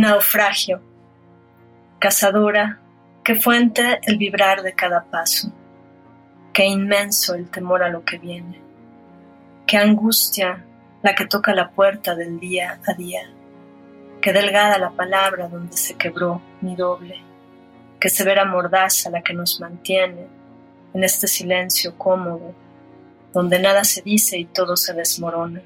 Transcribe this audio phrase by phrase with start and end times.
[0.00, 0.80] Naufragio.
[1.98, 2.78] Cazadora,
[3.24, 5.52] qué fuente el vibrar de cada paso.
[6.52, 8.60] Qué inmenso el temor a lo que viene.
[9.66, 10.64] Qué angustia
[11.02, 13.28] la que toca la puerta del día a día.
[14.20, 17.20] Qué delgada la palabra donde se quebró mi doble.
[17.98, 20.28] Qué severa mordaza la que nos mantiene
[20.94, 22.54] en este silencio cómodo,
[23.32, 25.60] donde nada se dice y todo se desmorona.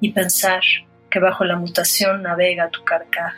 [0.00, 0.62] Y pensar
[1.10, 3.34] que bajo la mutación navega tu carcaj.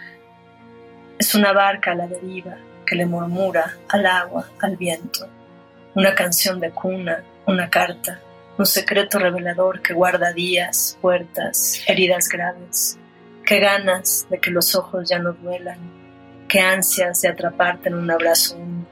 [1.19, 2.57] Es una barca a la deriva
[2.87, 5.27] que le murmura al agua, al viento,
[5.95, 8.21] una canción de cuna, una carta,
[8.59, 12.99] un secreto revelador que guarda días, puertas, heridas graves.
[13.47, 15.79] Qué ganas de que los ojos ya no duelan,
[16.49, 18.87] qué ansias de atraparte en un abrazo hondo,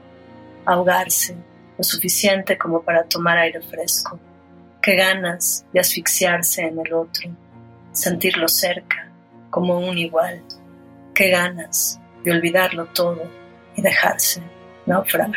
[0.65, 1.37] ahogarse
[1.77, 4.19] lo suficiente como para tomar aire fresco,
[4.81, 7.29] qué ganas de asfixiarse en el otro
[7.91, 9.09] sentirlo cerca,
[9.49, 10.41] como un igual.
[11.13, 13.23] Qué ganas de olvidarlo todo
[13.75, 14.41] y dejarse
[14.85, 15.33] naufragar.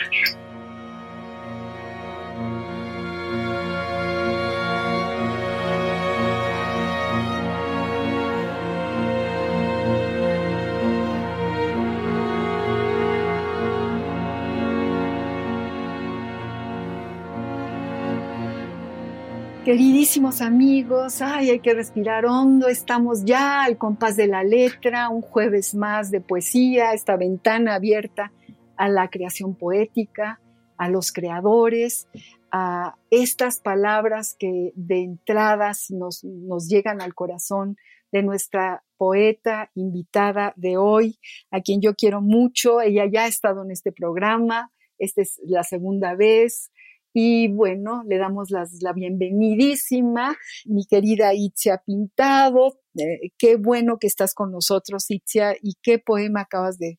[19.64, 25.22] Queridísimos amigos, ay, hay que respirar hondo, estamos ya al compás de la letra, un
[25.22, 28.30] jueves más de poesía, esta ventana abierta
[28.76, 30.38] a la creación poética,
[30.76, 32.08] a los creadores,
[32.53, 36.22] a estas palabras que de entradas nos,
[36.69, 37.78] llegan al corazón
[38.12, 41.19] de nuestra poeta invitada de hoy,
[41.50, 45.64] a quien yo quiero mucho, ella ya ha estado en este programa, esta es la
[45.64, 46.70] segunda vez,
[47.16, 52.80] y bueno, le damos la bienvenidísima, mi querida Itzia Pintado.
[52.98, 56.98] Eh, qué bueno que estás con nosotros, Itzia, y qué poema acabas de,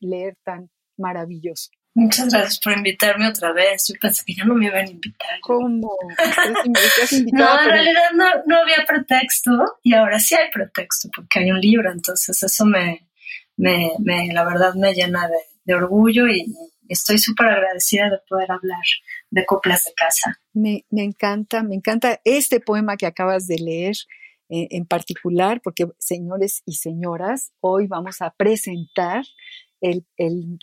[0.00, 1.70] leer tan maravilloso.
[1.94, 3.86] Muchas gracias por invitarme otra vez.
[3.88, 5.40] Yo pensé que ya no me iban a invitar.
[5.40, 5.96] ¿Cómo?
[7.32, 9.52] no, en realidad no, no, había pretexto
[9.84, 13.08] y ahora sí hay pretexto porque hay un libro, entonces eso me,
[13.56, 16.44] me, me la verdad me llena de, de orgullo y,
[16.88, 18.82] estoy súper agradecida de poder hablar
[19.30, 20.40] de coplas de casa.
[20.52, 23.94] Me, encanta, me encanta este poema que acabas de leer
[24.48, 29.24] eh, en particular, porque señores y señoras, hoy vamos a presentar
[29.80, 30.06] el,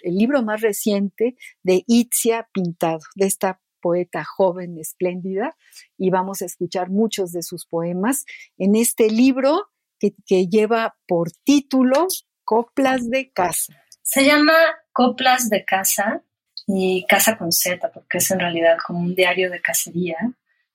[0.03, 5.55] libro más reciente de Itzia Pintado, de esta poeta joven, espléndida,
[5.97, 8.25] y vamos a escuchar muchos de sus poemas
[8.57, 9.67] en este libro
[9.99, 12.07] que, que lleva por título
[12.43, 13.80] Coplas de Casa.
[14.11, 14.53] Se llama
[14.91, 16.21] Coplas de Casa
[16.67, 20.17] y Casa con Z, porque es en realidad como un diario de cacería,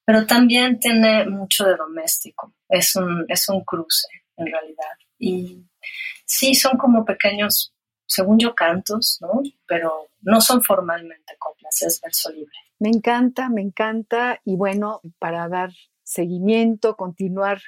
[0.07, 2.55] pero también tiene mucho de doméstico.
[2.67, 4.09] Es un, es un cruce,
[4.39, 4.95] en realidad.
[5.19, 5.67] Y
[6.25, 7.75] sí, son como pequeños,
[8.07, 9.43] según yo, cantos, ¿no?
[9.67, 12.57] Pero no son formalmente coplas, es verso libre.
[12.79, 14.41] Me encanta, me encanta.
[14.47, 15.73] Y bueno, para dar
[16.05, 17.61] seguimiento, continuar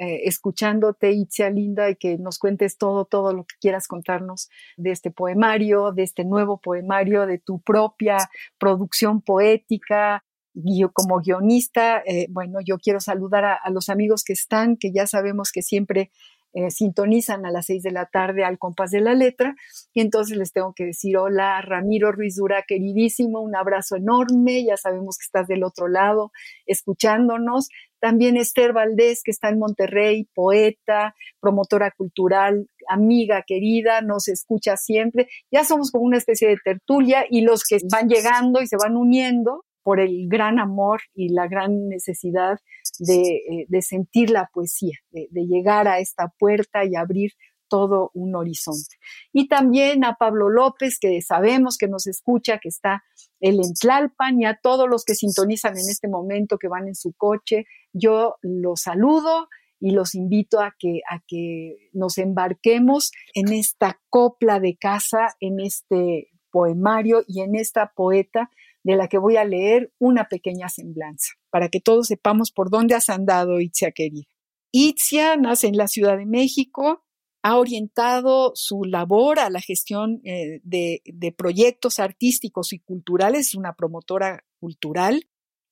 [0.00, 4.92] eh, escuchándote, Itzia Linda, y que nos cuentes todo, todo lo que quieras contarnos de
[4.92, 8.18] este poemario, de este nuevo poemario, de tu propia
[8.58, 10.24] producción poética.
[10.54, 15.08] Yo como guionista, eh, bueno, yo quiero saludar a, los amigos que están, que ya
[15.08, 16.12] sabemos que siempre
[16.54, 19.56] eh, sintonizan a las seis de la tarde al compás de la letra.
[19.92, 24.64] Y entonces les tengo que decir, hola, Ramiro Ruiz Dura, queridísimo, un abrazo enorme.
[24.64, 26.30] Ya sabemos que estás del otro lado
[26.66, 27.68] escuchándonos.
[28.00, 35.28] También Esther Valdés, que está en Monterrey, poeta, promotora cultural, amiga querida, nos escucha siempre.
[35.50, 38.96] Ya somos como una especie de tertulia y los que van llegando y se van
[38.96, 42.58] uniendo por el gran amor y la gran necesidad
[42.98, 47.32] de, eh, sentir la poesía, de, de llegar a esta puerta y abrir
[47.68, 48.96] todo un horizonte.
[49.32, 53.04] Y también a Pablo López, que sabemos que nos escucha, que está
[53.40, 56.94] el en Tlalpan, y a todos los que sintonizan en este momento, que van en
[56.94, 57.66] su coche,
[57.98, 59.48] yo los saludo
[59.80, 65.60] y los invito a que, a que nos embarquemos en esta copla de casa, en
[65.60, 68.50] este poemario y en esta poeta
[68.82, 72.94] de la que voy a leer una pequeña semblanza, para que todos sepamos por dónde
[72.94, 74.28] has andado, Itzia querida.
[74.72, 77.04] Itzia nace en la Ciudad de México,
[77.42, 83.54] ha orientado su labor a la gestión eh, de, de, proyectos artísticos y culturales, es
[83.54, 85.24] una promotora cultural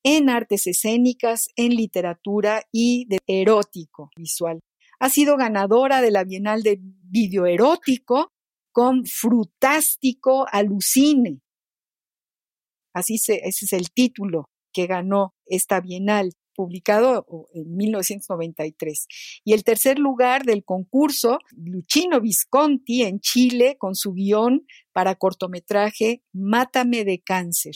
[0.08, 4.60] en artes escénicas, en literatura y de erótico visual.
[5.00, 8.30] Ha sido ganadora de la Bienal de Video Erótico
[8.70, 11.40] con Frutástico Alucine.
[12.94, 19.08] Así se, ese es el título que ganó esta Bienal publicado en 1993.
[19.44, 26.22] Y el tercer lugar del concurso, Luchino Visconti en Chile, con su guion para cortometraje
[26.32, 27.74] Mátame de cáncer.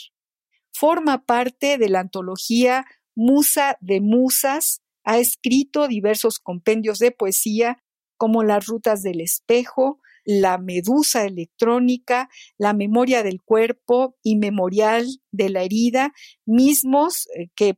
[0.80, 7.84] Forma parte de la antología Musa de Musas, ha escrito diversos compendios de poesía
[8.16, 15.50] como Las Rutas del Espejo, la medusa electrónica, la memoria del cuerpo y memorial de
[15.50, 16.14] la herida,
[16.46, 17.76] mismos eh, que eh,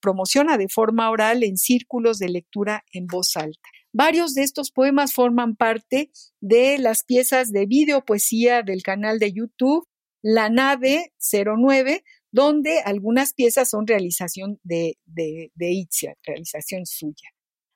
[0.00, 3.68] promociona de forma oral en círculos de lectura en voz alta.
[3.92, 9.86] Varios de estos poemas forman parte de las piezas de videopoesía del canal de YouTube
[10.28, 12.02] La Nave 09,
[12.32, 17.28] donde algunas piezas son realización de, de, de Itzia, realización suya.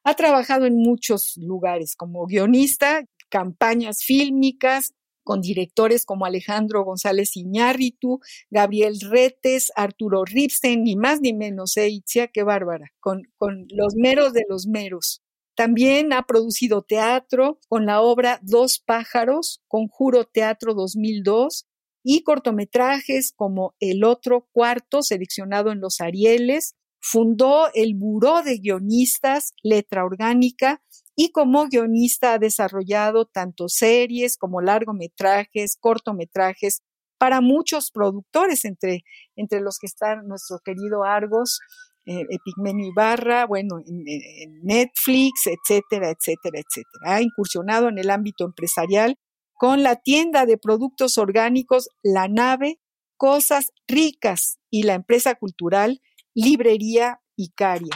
[0.03, 8.19] Ha trabajado en muchos lugares como guionista, campañas fílmicas con directores como Alejandro González Iñárritu,
[8.51, 13.95] Gabriel Retes, Arturo Ripstein, ni más ni menos, eh, Itzia, qué bárbara, con, con los
[13.95, 15.23] meros de los meros.
[15.55, 21.69] También ha producido teatro con la obra Dos pájaros, Conjuro Teatro 2002,
[22.03, 26.75] y cortometrajes como El otro cuarto, seleccionado en los Arieles.
[27.01, 30.83] Fundó el Buró de Guionistas, Letra Orgánica,
[31.17, 36.83] y como guionista ha desarrollado tanto series como largometrajes, cortometrajes
[37.19, 39.05] para muchos productores, entre,
[39.37, 41.61] entre los que están nuestro querido Argos,
[42.07, 47.17] eh, Epigmenio Ibarra, bueno, en, Netflix, etcétera, etcétera, etcétera.
[47.17, 49.19] Ha incursionado en el ámbito empresarial
[49.61, 52.81] con la tienda de productos orgánicos La Nave,
[53.19, 56.01] Cosas Ricas y la empresa cultural
[56.33, 57.95] Librería Icaria.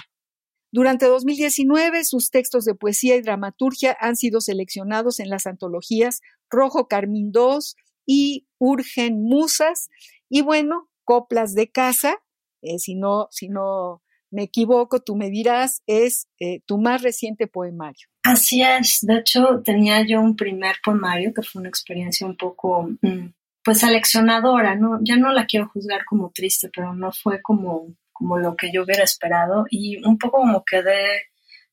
[0.71, 6.21] Durante 2019, sus textos de poesía y dramaturgia han sido seleccionados en las antologías
[6.51, 7.61] Rojo Carmín II
[8.05, 9.89] y Urgen Musas.
[10.29, 12.19] Y bueno, Coplas de Casa,
[12.61, 17.47] eh, si, no, si no me equivoco, tú me dirás, es eh, tu más reciente
[17.47, 18.09] poemario.
[18.23, 22.89] Así es, de hecho tenía yo un primer poemario que fue una experiencia un poco,
[23.03, 23.27] mm,
[23.63, 24.99] pues seleccionadora, ¿no?
[25.03, 28.85] Ya no la quiero juzgar como triste, pero no fue como como lo que yo
[28.85, 31.25] hubiera esperado y un poco como quedé,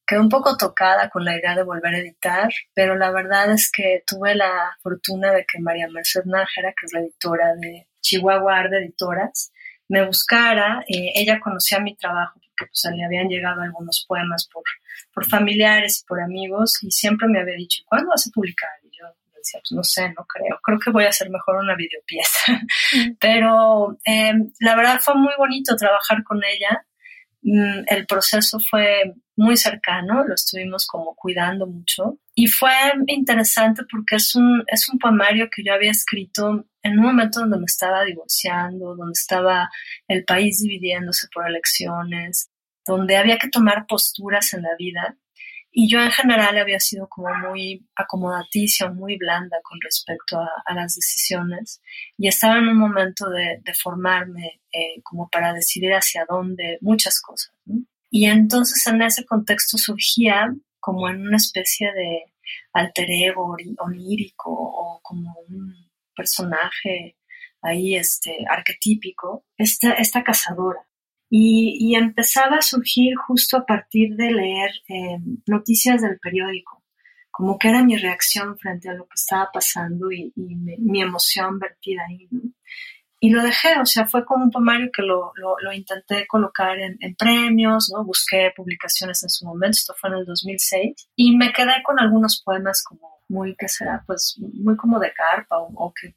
[0.06, 3.71] quedé un poco tocada con la idea de volver a editar, pero la verdad es
[3.71, 8.57] que tuve la fortuna de que María Merced Nájera, que es la editora de Chihuahua
[8.57, 9.53] Arde Editoras,
[9.91, 14.63] me buscara, eh, ella conocía mi trabajo porque pues, le habían llegado algunos poemas por,
[15.13, 18.69] por familiares y por amigos y siempre me había dicho, ¿cuándo vas a publicar?
[19.53, 22.61] Pues, no sé, no creo, creo que voy a hacer mejor una videopieza.
[23.19, 26.85] Pero em, la verdad fue muy bonito trabajar con ella.
[27.43, 32.19] Mm, el proceso fue muy cercano, lo estuvimos como cuidando mucho.
[32.35, 32.71] Y fue
[33.07, 37.57] interesante porque es un, es un poemario que yo había escrito en un momento donde
[37.57, 39.69] me estaba divorciando, donde estaba
[40.07, 42.50] el país dividiéndose por elecciones,
[42.86, 45.17] donde había que tomar posturas en la vida
[45.73, 50.95] y yo en general había sido como muy acomodaticia, muy blanda con respecto a, las
[50.95, 51.81] decisiones
[52.17, 57.53] y estaba en un momento de, formarme eh, como para decidir hacia dónde muchas cosas.
[58.09, 62.23] Y entonces en ese contexto surgía como en una especie de
[62.73, 65.73] alter ego onírico o como un
[66.15, 67.15] personaje
[67.61, 70.85] ahí este, arquetípico, esta, esta cazadora
[71.33, 76.83] y, empezaba a surgir justo a partir de leer eh, noticias del periódico,
[77.31, 82.01] como que era mi reacción frente a lo que estaba pasando y, mi emoción vertida
[82.09, 82.27] ahí.
[83.21, 87.15] Y lo dejé, o sea, fue como un poemario que lo, lo, intenté colocar en,
[87.15, 88.03] premios, ¿no?
[88.03, 92.41] Busqué publicaciones en su momento, esto fue en el 2006, y me quedé con algunos
[92.43, 94.03] poemas como muy, ¿qué será?
[94.05, 96.13] Pues muy como de carpa o, o que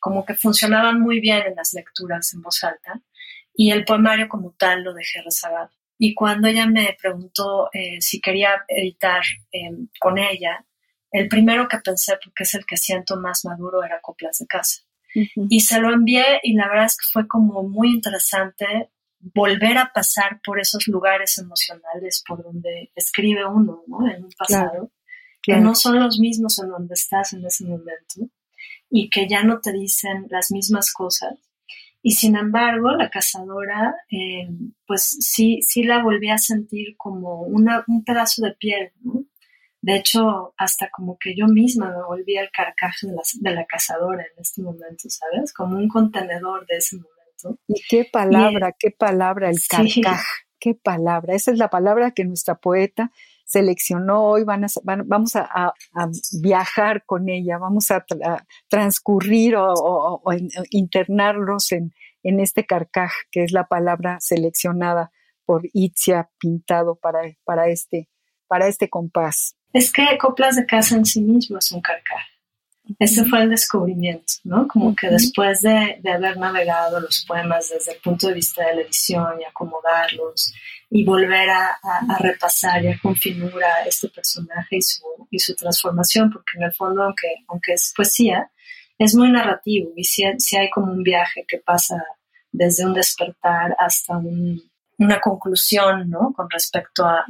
[0.00, 3.00] como que funcionaban muy bien en las lecturas en voz alta
[3.54, 5.70] y el poemario como tal lo dejé rezagado.
[5.98, 10.64] Y cuando ella me preguntó eh, si quería editar em, con ella,
[11.12, 14.82] el primero que pensé, porque es el que siento más maduro, era Coplas de Casa.
[15.12, 19.92] Y se lo envié y la verdad es que fue como muy interesante volver a
[19.92, 24.08] pasar por esos lugares emocionales por donde escribe uno, ¿no?
[24.08, 24.90] En un pasado,
[25.42, 28.30] que no son los mismos en donde estás en ese momento.
[28.92, 31.34] y que ya no te dicen las mismas cosas.
[32.02, 34.48] Y sin embargo, la cazadora, eh,
[34.86, 38.92] pues sí, sí la volví a sentir como una, un pedazo de piel,
[39.82, 43.64] De hecho, hasta como que yo misma me volví al carcaje de la, de la
[43.66, 45.52] cazadora en este momento, ¿sabes?
[45.52, 47.60] Como un contenedor de ese momento.
[47.66, 50.20] Y qué palabra, qué palabra, el carcaj,
[50.58, 51.34] qué palabra.
[51.34, 53.10] Esa es la palabra que nuestra poeta
[53.50, 55.74] seleccionó hoy, van a, vamos a,
[56.40, 58.04] viajar con ella, vamos a,
[58.68, 60.22] transcurrir o,
[60.70, 61.92] internarnos en,
[62.22, 65.10] este carcaj, que es la palabra seleccionada
[65.44, 68.08] por Itzia Pintado para, para, este,
[68.46, 69.56] para este compás.
[69.72, 72.20] Es que Coplas de Casa en sí mismo es un carcaj.
[72.98, 74.66] Ese fue el descubrimiento, ¿no?
[74.66, 78.76] Como que después de, de, haber navegado los poemas desde el punto de vista de
[78.76, 80.52] la edición y acomodarlos
[80.90, 85.54] y volver a, a, repasar y a configurar a este personaje y su, y su
[85.54, 88.50] transformación, porque en el fondo, aunque, aunque es poesía,
[88.98, 91.96] es muy narrativo y si, si hay como un viaje que pasa
[92.50, 94.60] desde un despertar hasta un,
[94.98, 96.32] una conclusión, ¿no?
[96.34, 97.24] Con respecto al,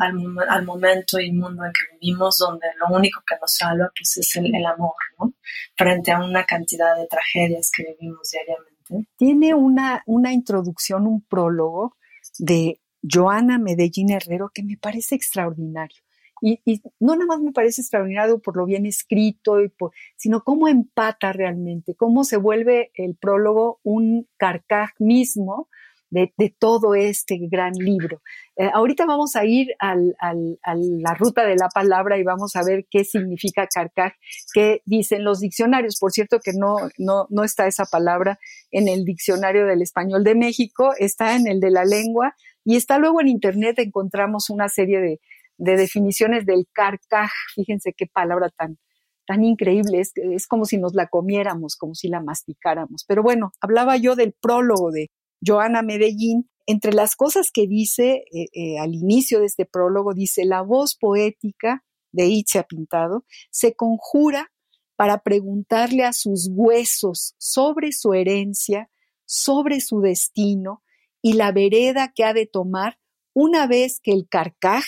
[0.49, 4.37] al, momento y mundo en que vivimos, donde lo único que nos salva, pues, es
[4.37, 5.35] el, el, amor, ¿no?
[5.77, 9.09] Frente a una cantidad de tragedias que vivimos diariamente.
[9.17, 11.97] Tiene una, una introducción, un prólogo
[12.39, 16.03] de Joana Medellín Herrero que me parece extraordinario.
[16.43, 20.69] Y, no nada más me parece extraordinario por lo bien escrito, y por, sino cómo
[20.69, 25.69] empata realmente, cómo se vuelve el prólogo un carcaj mismo
[26.11, 28.21] de, todo este gran libro.
[28.57, 32.87] Eh, ahorita vamos a ir a la ruta de la palabra y vamos a ver
[32.91, 34.15] qué significa carcaj,
[34.53, 35.99] qué dicen los diccionarios.
[36.01, 38.41] Por cierto que no, no, no está esa palabra
[38.71, 42.99] en el diccionario del español de México, está en el de la lengua y está
[42.99, 45.21] luego en internet encontramos una serie de,
[45.59, 47.31] definiciones del carcaj.
[47.55, 48.79] Fíjense qué palabra tan,
[49.27, 53.05] tan increíble, es, como si nos la comiéramos, como si la masticáramos.
[53.07, 55.11] Pero bueno, hablaba yo del prólogo de,
[55.45, 60.45] Joana Medellín, entre las cosas que dice eh, eh, al inicio de este prólogo, dice,
[60.45, 64.53] la voz poética de Itzia Pintado se conjura
[64.97, 68.91] para preguntarle a sus huesos sobre su herencia,
[69.25, 70.83] sobre su destino
[71.23, 72.99] y la vereda que ha de tomar
[73.35, 74.85] una vez que el carcaj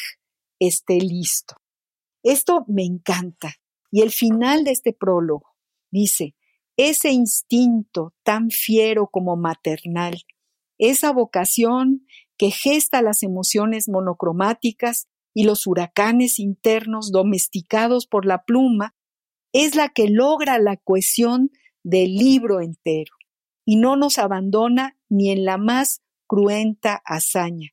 [0.59, 1.57] esté listo.
[2.23, 3.55] Esto me encanta.
[3.91, 5.55] Y el final de este prólogo
[5.91, 6.35] dice,
[6.77, 10.25] ese instinto tan fiero como maternal
[10.83, 12.05] esa vocación
[12.37, 18.97] que gesta las emociones monocromáticas y los huracanes internos domesticados por la pluma,
[19.53, 21.53] es la que logra la cohesión
[21.85, 23.15] del libro entero
[23.65, 27.73] y no nos abandona ni en la más cruenta hazaña.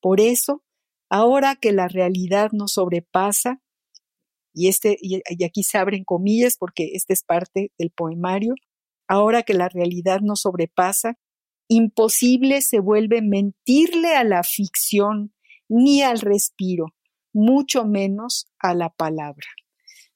[0.00, 0.62] Por eso,
[1.10, 3.60] ahora que la realidad nos sobrepasa,
[4.54, 8.54] y, este, y aquí se abren comillas porque este es parte del poemario,
[9.08, 11.18] ahora que la realidad nos sobrepasa,
[11.68, 15.34] Imposible se vuelve mentirle a la ficción
[15.68, 16.94] ni al respiro,
[17.32, 19.48] mucho menos a la palabra.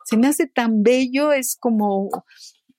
[0.04, 2.08] Se me hace tan bello, es como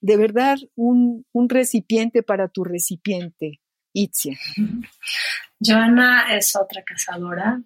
[0.00, 3.60] de verdad un, recipiente para tu recipiente,
[3.92, 4.36] Itzia.
[5.58, 7.60] Joana es otra cazadora.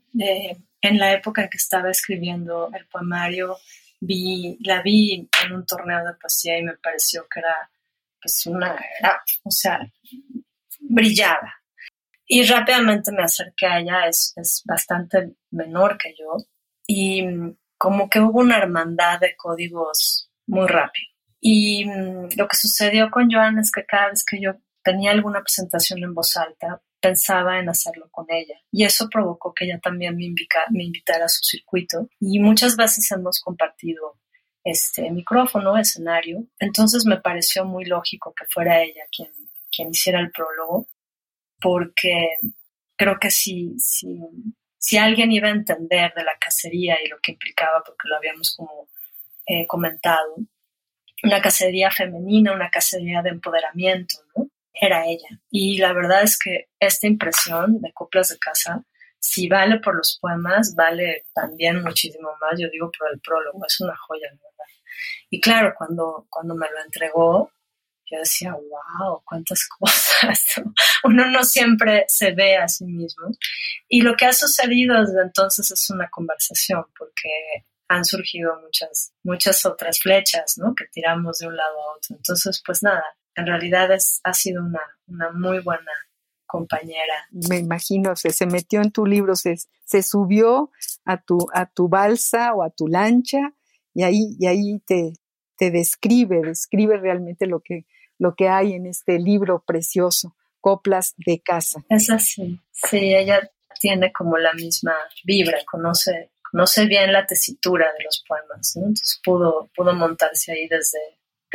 [0.81, 3.59] En la época en que estaba escribiendo el poemario,
[4.01, 7.71] vi, la vi en un torneo de poesía y me pareció que era
[8.21, 8.77] pues una,
[9.45, 9.81] o sea,
[10.81, 11.55] brillaba.
[12.27, 16.37] Y rápidamente me acerqué a ella, es, es bastante menor que yo,
[16.87, 17.25] y
[17.79, 21.07] como que hubo una hermandad de códigos muy rápido.
[21.41, 24.55] Y mm, lo que sucedió con Joan es que cada vez que yo
[24.87, 28.55] tenía alguna presentación en voz alta, pensaba en hacerlo con ella.
[28.71, 30.33] Y eso provocó que ella también me,
[30.71, 32.09] me invitara a su circuito.
[32.21, 34.19] Y muchas veces hemos compartido
[34.63, 36.47] este micrófono, escenario.
[36.61, 39.31] Entonces me pareció muy lógico que fuera ella quien
[39.77, 40.89] quien hiciera el prólogo,
[41.61, 42.39] porque
[42.97, 44.19] creo que si, si,
[44.79, 48.57] si alguien iba a entender de la cacería y lo que implicaba, porque lo habíamos
[48.57, 48.89] como
[49.47, 50.37] eh, comentado,
[51.23, 54.49] una cacería femenina, una cacería de empoderamiento, ¿no?
[54.79, 55.41] Era ella.
[55.51, 58.85] Y la verdad es que esta impresión de coplas de casa,
[59.19, 63.81] si vale por los poemas, vale también muchísimo más, yo digo por el prólogo, es
[63.81, 64.67] una joya, ¿verdad?
[65.31, 67.51] Y claro, cuando, cuando me lo entregó,
[68.11, 70.45] yo decía, wow, cuántas cosas.
[71.03, 73.29] Uno no siempre se ve a sí mismo.
[73.89, 77.31] Y lo que ha sucedido desde entonces es una conversación, porque
[77.89, 80.75] han surgido muchas, muchas otras flechas, ¿no?
[80.75, 82.17] Que tiramos de un lado a otro.
[82.17, 83.05] Entonces, pues nada,
[83.37, 85.93] en realidad es, ha sido una, una muy buena
[86.47, 87.15] compañera.
[87.31, 90.71] Me imagino, se, se metió en tu libro, se, se subió
[91.05, 93.53] a tu, a tu balsa o a tu lancha
[93.93, 95.13] y ahí, y ahí te,
[95.57, 97.87] te describe, describe realmente lo que,
[98.19, 101.85] lo que hay en este libro precioso, Coplas de Casa.
[101.89, 103.51] Es así, sí, ella
[103.81, 109.69] tiene como la misma vibra, conoce, conoce bien la tesitura de los poemas, entonces pudo,
[109.75, 110.99] pudo montarse ahí desde,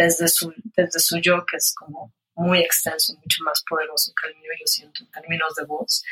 [0.03, 4.35] desde, su, desde su yo, que es como muy extenso, mucho más poderoso que el
[4.37, 6.03] mío, yo siento, en términos de voz,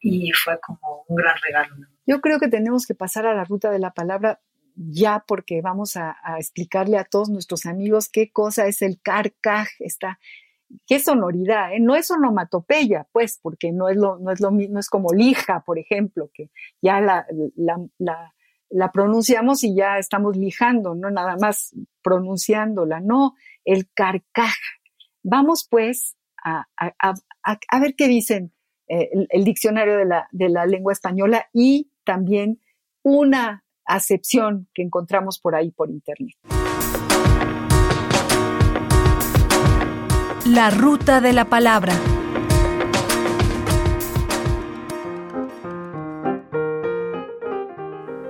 [0.00, 1.74] y fue como un gran regalo.
[2.06, 4.40] Yo creo que tenemos que pasar a la ruta de la palabra
[4.74, 10.18] ya porque vamos a, explicarle a todos nuestros amigos qué cosa es el carcaj, esta,
[10.86, 11.80] qué sonoridad, ¿eh?
[11.80, 15.62] no es onomatopeya, pues, porque no es lo, no es lo no es como lija,
[15.64, 17.26] por ejemplo, que ya la,
[17.98, 18.34] la,
[18.92, 23.34] pronunciamos y ya estamos lijando, no nada más pronunciándola, no,
[23.64, 24.54] el carcaj.
[25.22, 26.66] Vamos pues a,
[27.80, 28.52] ver qué dicen
[28.88, 32.60] eh, el, diccionario de la, de la lengua española y también
[33.02, 36.36] una acepción que encontramos por ahí por internet.
[40.46, 41.92] La ruta de la palabra.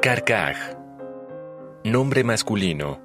[0.03, 0.57] Carcaj.
[1.85, 3.01] Nombre masculino.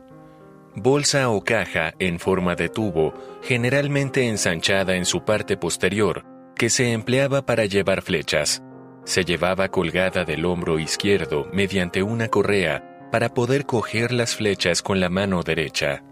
[0.75, 6.25] Bolsa o caja en forma de tubo, generalmente ensanchada en su parte posterior,
[6.55, 8.61] que se empleaba para llevar flechas
[9.05, 14.99] se llevaba colgada del hombro izquierdo mediante una correa para poder coger las flechas con
[14.99, 16.03] la mano derecha.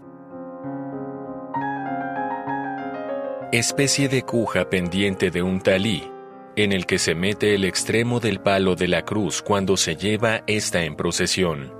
[3.52, 6.10] Especie de cuja pendiente de un talí,
[6.56, 10.42] en el que se mete el extremo del palo de la cruz cuando se lleva
[10.46, 11.72] esta en procesión.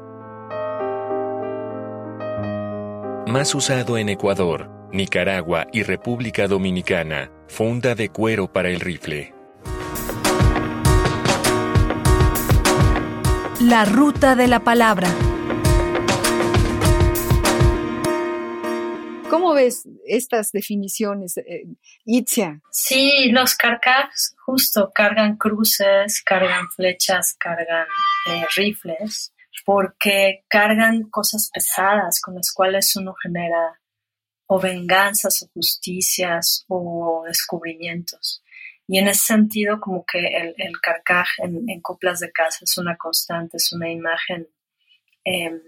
[3.26, 9.34] Más usado en Ecuador, Nicaragua y República Dominicana, funda de cuero para el rifle.
[13.60, 15.08] La ruta de la palabra.
[19.34, 21.66] ¿Cómo ves estas definiciones, eh,
[22.04, 22.60] Itzia?
[22.70, 27.88] Sí, los carcas justo cargan cruces, cargan flechas, cargan
[28.30, 33.80] eh, rifles, porque cargan cosas pesadas con las cuales uno genera
[34.46, 38.40] o venganzas o justicias o descubrimientos.
[38.86, 43.56] Y en ese sentido, como que el, carcaj en, coplas de casa es una constante,
[43.56, 44.46] es una imagen
[45.24, 45.60] em,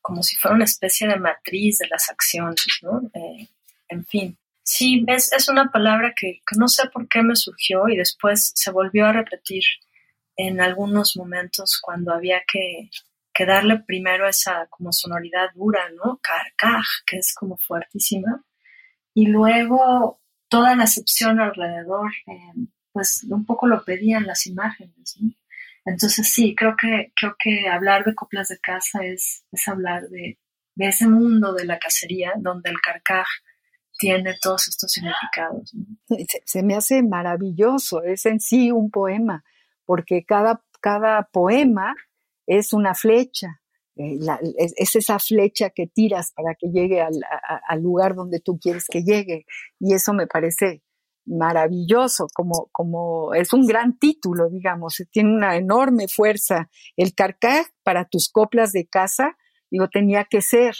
[0.00, 3.02] como si fuera una especie de matriz de las acciones, ¿no?
[3.14, 3.48] Eh,
[3.88, 4.38] en fin.
[4.62, 8.70] Sí, es, es una palabra que, no sé por qué me surgió y después se
[8.70, 9.62] volvió a repetir
[10.36, 12.88] en algunos momentos cuando había que,
[13.32, 16.20] que darle primero esa como sonoridad dura, ¿no?
[16.22, 18.44] Carcaj, que es como fuertísima.
[19.12, 25.18] Y luego toda la acepción alrededor, eh, pues un poco lo pedían las imágenes.
[25.84, 30.38] Entonces sí, creo que, creo que hablar de coplas de casa es, es hablar de,
[30.76, 33.26] ese mundo de la cacería donde el carcaj
[33.98, 35.74] tiene todos estos significados.
[36.46, 39.44] Se, me hace maravilloso, es en sí un poema,
[39.84, 41.94] porque cada, cada poema
[42.46, 43.60] es una flecha,
[43.96, 44.18] eh,
[44.56, 49.44] es, esa flecha que tiras para que llegue al, lugar donde tú quieres que llegue.
[49.78, 50.82] Y eso me parece
[51.26, 56.68] maravilloso, como, como es un gran título, digamos, tiene una enorme fuerza.
[56.96, 59.36] El carcaj para tus coplas de casa,
[59.70, 60.74] digo, tenía que ser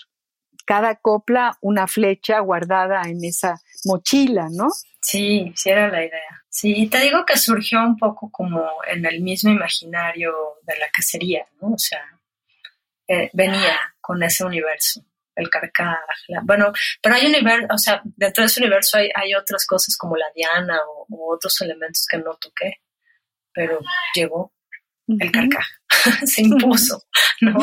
[0.67, 4.69] cada copla una flecha guardada en esa mochila, ¿no?
[5.01, 6.45] Sí, sí era la idea.
[6.49, 11.47] Sí, te digo que surgió un poco como en el mismo imaginario de la cacería,
[11.61, 11.75] ¿no?
[11.75, 12.03] O sea,
[13.33, 15.05] venía con ese universo,
[15.37, 15.99] el carcaj.
[16.45, 20.17] bueno, pero hay universo, o sea, dentro de ese universo hay, hay otras cosas como
[20.17, 22.75] la diana o, otros elementos que no toqué,
[23.53, 23.81] pero
[24.15, 24.53] llegó
[25.07, 25.67] el carcaj,
[26.25, 27.03] se impuso,
[27.41, 27.59] ¿no?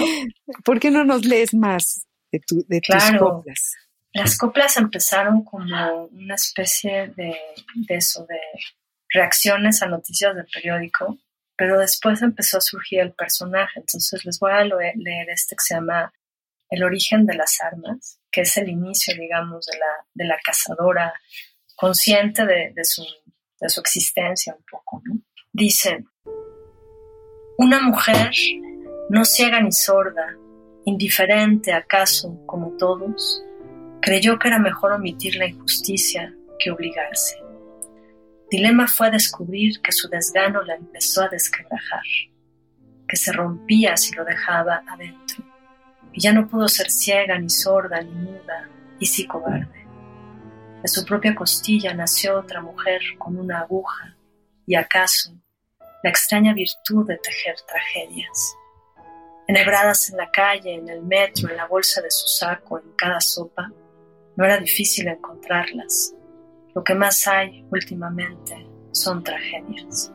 [0.64, 3.76] ¿Por qué no nos lees más de, tu, de tus coplas?
[4.14, 7.38] Las coplas empezaron como una especie de,
[7.76, 8.40] de eso, de
[9.10, 11.18] reacciones a noticias del periódico
[11.58, 13.80] pero después empezó a surgir el personaje.
[13.80, 16.14] Entonces les voy a leer este que se llama
[16.70, 21.14] El origen de las armas, que es el inicio, digamos, de la, de la cazadora
[21.76, 23.04] consciente de, su,
[23.60, 25.02] de su existencia un poco.
[25.06, 25.22] ¿no?
[25.54, 26.04] Dice,
[27.58, 28.32] una mujer
[29.10, 30.36] no ciega ni sorda,
[30.86, 33.44] indiferente acaso como todos,
[34.02, 37.38] creyó que era mejor omitir la injusticia que obligarse.
[38.50, 42.04] Dilema fue descubrir que su desgano la empezó a desquebrajar,
[43.08, 45.44] que se rompía si lo dejaba adentro,
[46.18, 49.86] y ya no pudo ser ciega, ni sorda, ni muda, y sí cobarde.
[50.82, 54.18] De su propia costilla nació otra mujer con una aguja,
[54.66, 55.32] y acaso
[56.04, 58.56] la extraña virtud de tejer tragedias.
[59.48, 63.22] enhebradas en la calle, en el metro, en la bolsa de su saco, en cada
[63.22, 63.72] sopa,
[64.36, 66.16] no era difícil encontrarlas.
[66.74, 70.12] Lo que más hay últimamente son tragedias.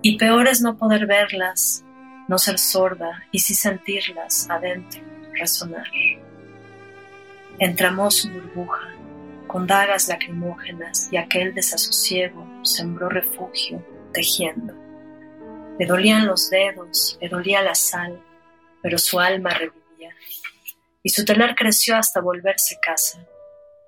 [0.00, 1.84] Y peor es no poder verlas,
[2.28, 5.02] no ser sorda y sí sentirlas adentro,
[5.34, 5.86] resonar.
[7.58, 8.88] Entramó su burbuja,
[9.46, 14.74] con dagas lacrimógenas y aquel desasosiego sembró refugio, tejiendo.
[15.78, 18.22] Le dolían los dedos, le dolía la sal,
[18.82, 20.14] pero su alma revivía.
[21.02, 23.26] Y su telar creció hasta volverse casa.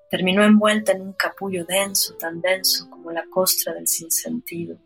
[0.09, 4.77] Terminó envuelta en un capullo denso, tan denso como la costra del sinsentido.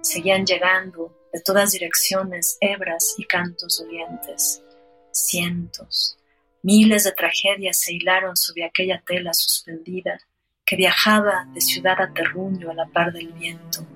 [0.00, 4.62] Seguían llegando de todas direcciones hebras y cantos dolientes.
[5.10, 6.18] Cientos,
[6.62, 10.20] miles de tragedias se hilaron sobre aquella tela suspendida
[10.64, 13.86] que viajaba de ciudad a terruño a la par del viento.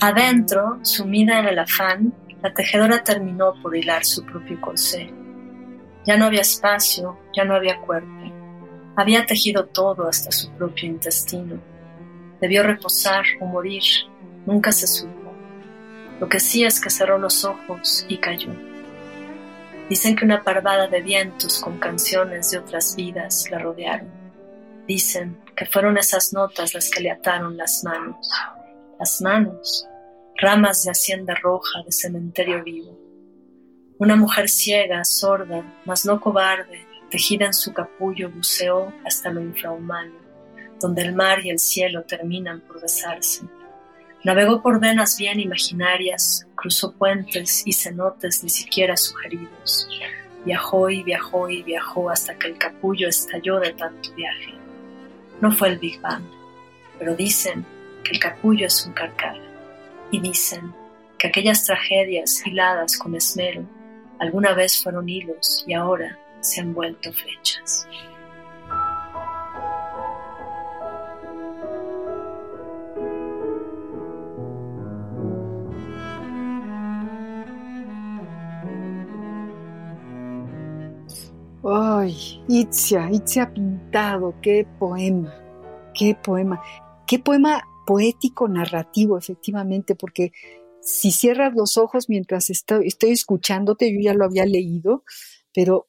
[0.00, 5.12] Adentro, sumida en el afán, la tejedora terminó por hilar su propio corsé.
[6.04, 8.08] Ya no había espacio, ya no había cuerpo.
[8.96, 11.60] Había tejido todo hasta su propio intestino.
[12.40, 13.82] Debió reposar o morir,
[14.44, 15.21] nunca se supo.
[16.22, 18.50] Lo que sí es que cerró los ojos y cayó.
[19.88, 24.08] Dicen que una parvada de vientos con canciones de otras vidas la rodearon.
[24.86, 28.30] Dicen que fueron esas notas las que le ataron las manos.
[29.00, 29.88] Las manos
[30.36, 32.96] ramas de hacienda roja de cementerio vivo.
[33.98, 40.14] Una mujer ciega, sorda, mas no cobarde, tejida en su capullo, buceó hasta lo infrahumano,
[40.80, 43.40] donde el mar y el cielo terminan por besarse.
[44.24, 49.88] Navegó por venas bien imaginarias, cruzó puentes y cenotes ni siquiera sugeridos.
[50.44, 54.54] Viajó y viajó y viajó hasta que el capullo estalló de tanto viaje.
[55.40, 56.22] No fue el Big Bang,
[57.00, 57.66] pero dicen
[58.04, 59.36] que el capullo es un carcar
[60.12, 60.72] y dicen
[61.18, 63.64] que aquellas tragedias hiladas con esmero
[64.20, 67.88] alguna vez fueron hilos y ahora se han vuelto flechas.
[82.02, 85.32] Ay, Itzia, Itzia pintado, qué poema,
[85.94, 86.60] qué poema,
[87.06, 90.32] qué poema poético narrativo, efectivamente, porque
[90.80, 95.04] si cierras los ojos mientras estoy, escuchándote, yo ya lo había leído,
[95.54, 95.88] pero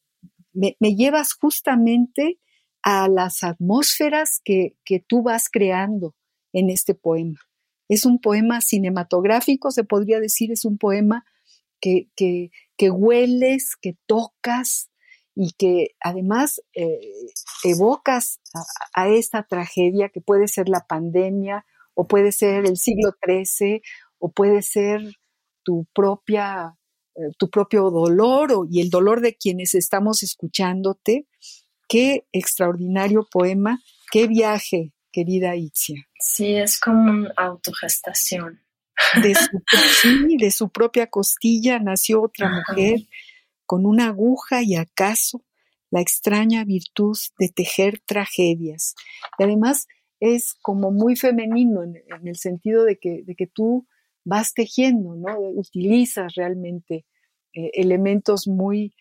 [0.54, 2.40] me, llevas justamente
[2.84, 4.76] a las atmósferas que,
[5.08, 6.16] tú vas creando
[6.52, 7.40] en este poema.
[7.90, 11.26] Es un poema cinematográfico, se podría decir, es un poema
[11.82, 14.92] que, que, hueles, que tocas
[15.36, 17.00] y que además eh,
[17.64, 18.40] evocas
[18.94, 21.66] a, esta tragedia que puede ser la pandemia
[21.96, 23.82] o puede ser el siglo XIII,
[24.20, 25.02] o puede ser
[25.64, 26.76] tu propia,
[27.16, 31.28] eh, tu propio dolor y el dolor de quienes estamos escuchándote.
[31.88, 33.80] Qué extraordinario poema,
[34.12, 36.08] qué viaje, querida Itzia.
[36.20, 38.60] Sí, es como una autogestación.
[39.22, 39.62] De su,
[40.02, 43.02] sí, de su propia costilla nació otra mujer
[43.66, 45.44] con una aguja y acaso
[45.92, 48.96] la extraña virtud de tejer tragedias.
[49.38, 49.88] Y además
[50.20, 51.96] es como muy femenino en,
[52.26, 53.88] el sentido de que, de que, tú
[54.26, 55.38] vas tejiendo, ¿no?
[55.40, 57.06] Utilizas realmente
[57.54, 58.94] eh, elementos muy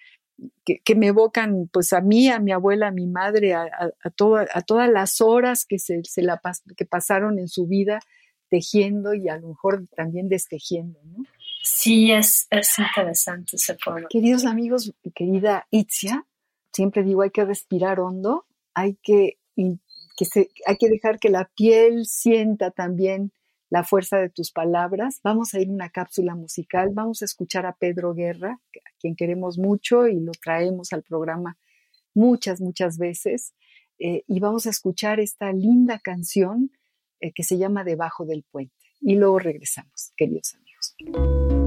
[0.64, 4.11] que, me evocan pues a mí, a mi abuela, a mi madre, a, a, a
[4.62, 6.40] todas las horas que, se, se la,
[6.77, 8.01] que pasaron en su vida
[8.48, 11.25] tejiendo y a lo mejor también destejiendo, ¿no?
[11.62, 14.09] Sí, es, es interesante ese poema.
[14.11, 16.27] Queridos amigos, querida Itzia,
[16.72, 20.27] siempre digo hay que respirar hondo, hay que que
[20.66, 23.33] hay que dejar que la piel sienta también
[23.70, 25.20] la fuerza de tus palabras.
[25.25, 29.16] Vamos a ir a una cápsula musical, vamos a escuchar a Pedro Guerra, a quien
[29.16, 31.57] queremos mucho y lo traemos al programa
[32.14, 33.55] muchas, muchas veces.
[33.98, 36.70] Eh, y vamos a escuchar esta linda canción
[37.20, 38.75] eh, que se llama Debajo del puente.
[39.01, 40.62] Y luego regresamos, queridos amigos.
[41.06, 41.62] En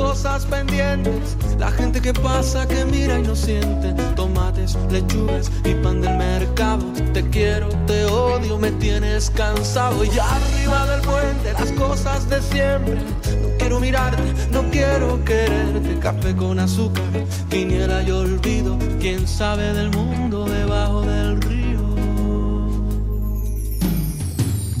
[0.00, 1.36] cosas pendientes.
[1.58, 3.92] La gente que pasa, que mira y no siente.
[4.16, 6.84] Tomates, lechugas y pan del mercado.
[7.12, 10.02] Te quiero, te odio, me tienes cansado.
[10.02, 12.94] Y arriba del puente, las cosas de siempre.
[13.42, 15.98] No quiero mirarte, no quiero quererte.
[16.00, 17.04] Café con azúcar,
[17.50, 18.78] quiniela y olvido.
[19.00, 21.80] Quién sabe del mundo debajo del río.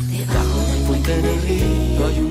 [0.08, 2.29] Debajo del puente del río hay un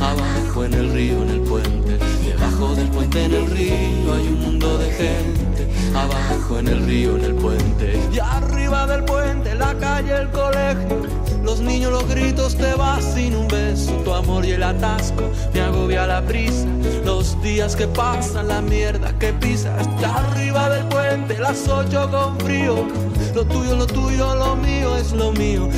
[0.00, 1.98] Abajo en el río, en el puente.
[2.24, 5.68] Debajo del puente, en el río hay un mundo de gente.
[5.94, 7.98] Abajo en el río, en el puente.
[8.12, 11.06] Y arriba del puente, la calle, el colegio.
[11.42, 13.92] Los niños, los gritos, te vas sin un beso.
[14.04, 16.66] Tu amor y el atasco me agobia la prisa.
[17.04, 19.88] Los días que pasan, la mierda que pisas.
[20.00, 22.86] Y arriba del puente, las ocho con frío.
[23.34, 25.68] Lo tuyo, lo tuyo, lo mío es lo mío.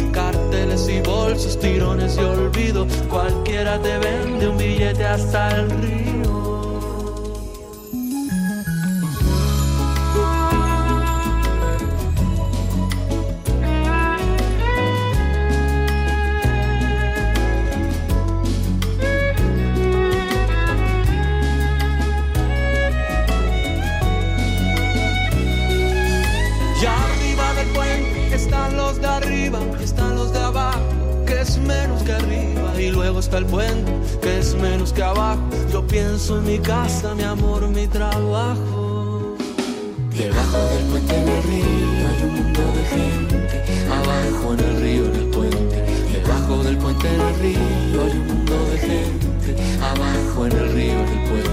[1.29, 2.87] Bolsos, tirones y olvido.
[3.11, 6.58] Cualquiera te vende un billete hasta el río.
[33.37, 35.43] El puente, que es menos que abajo.
[35.73, 39.37] Yo pienso en mi casa, mi amor, mi trabajo.
[40.17, 43.88] Debajo del puente en el río hay un mundo de gente.
[43.93, 45.85] Abajo en el río, en el puente.
[46.12, 49.27] Debajo del puente en el río hay un mundo de gente.
[49.83, 51.49] Abajo en el río, en el puente.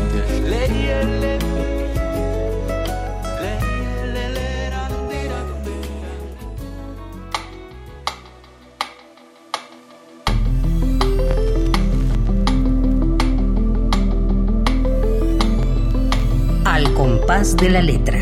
[17.58, 18.20] De la letra.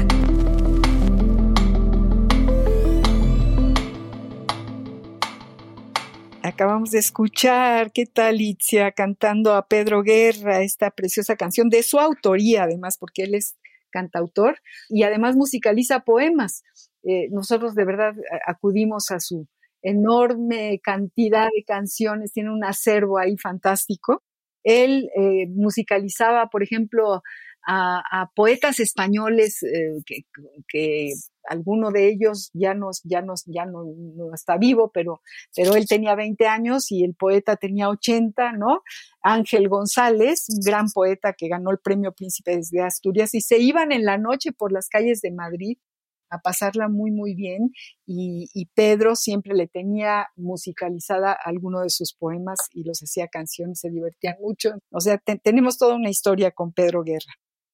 [6.44, 12.00] Acabamos de escuchar, ¿qué tal Itzia cantando a Pedro Guerra esta preciosa canción de su
[12.00, 13.58] autoría, además, porque él es
[13.90, 14.58] cantautor
[14.90, 16.64] y además musicaliza poemas.
[17.04, 18.14] Eh, nosotros de verdad
[18.46, 19.48] acudimos a su
[19.82, 24.24] enorme cantidad de canciones, tiene un acervo ahí fantástico.
[24.64, 27.22] Él eh, musicalizaba, por ejemplo,
[27.66, 30.02] a, poetas españoles eh,
[30.68, 31.14] que,
[31.50, 33.84] alguno de ellos ya, nos, ya, ya no,
[34.16, 35.22] no está vivo, pero
[35.56, 38.82] pero él tenía 20 años y el poeta tenía 80, ¿no?
[39.22, 43.92] Ángel González, un gran poeta que ganó el premio Príncipe de Asturias, y se iban
[43.92, 45.78] en la noche por las calles de Madrid
[46.30, 47.72] a pasarla muy, muy bien,
[48.08, 53.92] y, Pedro siempre le tenía musicalizada alguno de sus poemas y los hacía canciones, se
[53.92, 54.72] divertían mucho.
[54.92, 57.34] O sea, te- tenemos toda una historia con Pedro Guerra.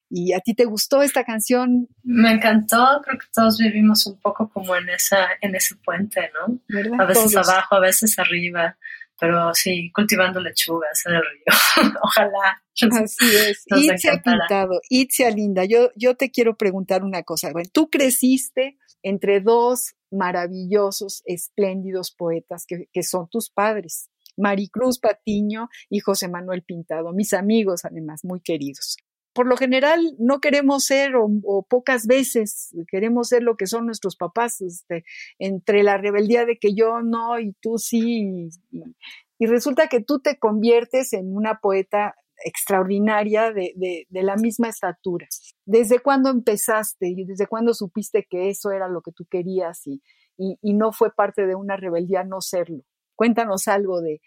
[0.09, 4.49] ¿Y a ti te gustó esta canción, Me encantó, creo que todos vivimos un poco
[4.49, 6.59] como en esa, en ese puente, ¿no?
[6.67, 7.01] verdad?
[7.01, 7.47] A veces Todos.
[7.47, 8.75] abajo, a veces arriba,
[9.19, 11.93] pero sí, cultivando lechugas en el río.
[12.01, 12.61] Ojalá.
[13.03, 13.65] Así es.
[13.67, 14.21] Itzia.
[14.23, 17.51] Pintado, Itzia Linda, yo, yo te quiero preguntar una cosa.
[17.51, 25.69] Bueno, tú creciste entre dos maravillosos, espléndidos poetas que, que son tus padres, Maricruz Patiño
[25.89, 28.97] y José Manuel Pintado, mis amigos además, muy queridos.
[29.33, 34.15] Por lo general no queremos ser, o, pocas veces queremos ser lo que son nuestros
[34.15, 35.03] papás, este,
[35.37, 40.37] entre la rebeldía de que yo no y tú sí, y- resulta que tú te
[40.37, 45.27] conviertes en una poeta extraordinaria de, de- la misma estatura.
[45.65, 50.01] ¿Desde cuándo empezaste y desde cuándo supiste que eso era lo que tú querías y,
[50.37, 52.83] y- y no fue parte de una rebeldía no serlo?
[53.15, 54.21] Cuéntanos algo de-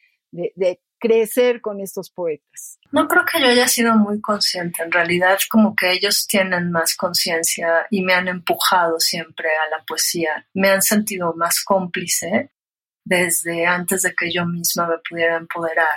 [0.56, 2.78] de crecer con estos poetas.
[2.92, 4.84] No creo que yo haya sido muy consciente.
[4.84, 9.84] En realidad, como que ellos tienen más conciencia y me han empujado siempre a la
[9.84, 10.46] poesía.
[10.54, 12.52] Me han sentido más cómplice
[13.04, 15.88] desde antes de que yo misma me pudiera empoderar.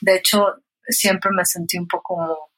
[0.00, 0.54] De hecho,
[0.88, 2.50] siempre me sentí un poco como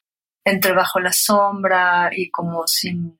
[0.45, 3.17] entre bajo la sombra y como sin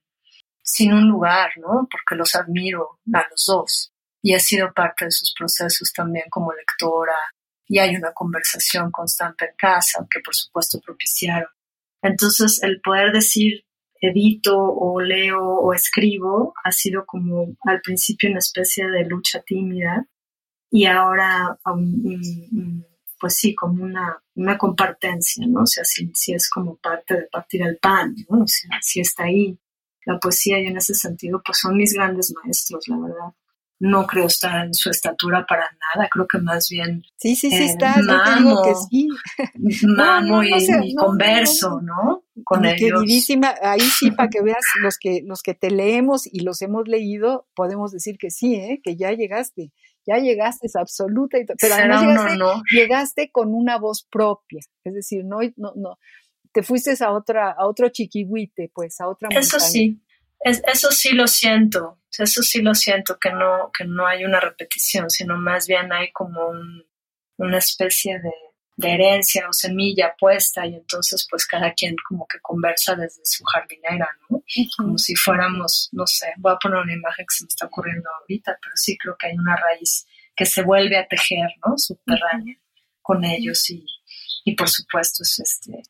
[0.93, 1.86] un lugar, ¿no?
[1.91, 6.54] Porque los admiro a los dos y he sido parte de sus procesos también como
[6.54, 7.17] lectora
[7.67, 11.49] y hay una conversación constante en casa que por supuesto propiciaron.
[12.02, 13.65] Entonces el poder decir
[14.02, 20.06] edito o leo o escribo ha sido como al principio una especie de lucha tímida
[20.71, 22.86] y ahora un- un-
[23.19, 25.62] pues sí, como una, una compartencia, ¿no?
[25.62, 28.43] O sea, sí es como parte de partir el pan, ¿no?
[28.43, 29.58] O sea, sí está ahí
[30.06, 33.34] la poesía y en ese sentido pues son mis grandes maestros, la verdad.
[33.86, 37.63] No creo estar en su estatura para nada, creo que más bien Sí, sí, sí
[37.63, 39.08] Eh, te digo que sí.
[39.84, 42.24] no, y, no no, converso, ¿no?
[42.46, 42.80] Con ellos.
[42.80, 46.88] queridísima, ahí sí, para que veas, los que, los que te leemos y los hemos
[46.88, 48.80] leído, podemos decir que sí, ¿eh?
[48.82, 49.74] que ya llegaste,
[50.08, 52.39] ya llegaste, es absoluta, y pero además llegaste,
[52.72, 55.98] llegaste con una voz propia, es decir, no, no, no,
[56.54, 59.72] te fuiste a otra, a otro chiquihuite, pues, a otra Eso montaña.
[59.72, 60.02] sí,
[60.43, 64.39] es- eso sí lo siento, eso sí lo siento, que no, que no hay una
[64.39, 66.86] repetición, sino más bien hay como un,
[67.38, 68.32] una especie de,
[68.82, 74.10] herencia o semilla puesta y entonces pues cada quien como que conversa desde su jardinera,
[74.29, 74.43] ¿no?
[74.77, 78.10] Como si fuéramos, no sé, voy a poner una imagen que se me está ocurriendo
[78.21, 81.77] ahorita, pero sí creo que hay una raíz que se vuelve a tejer, ¿no?
[81.77, 82.58] Subterránea
[83.01, 83.86] con ellos y,
[84.43, 85.84] y por supuesto es este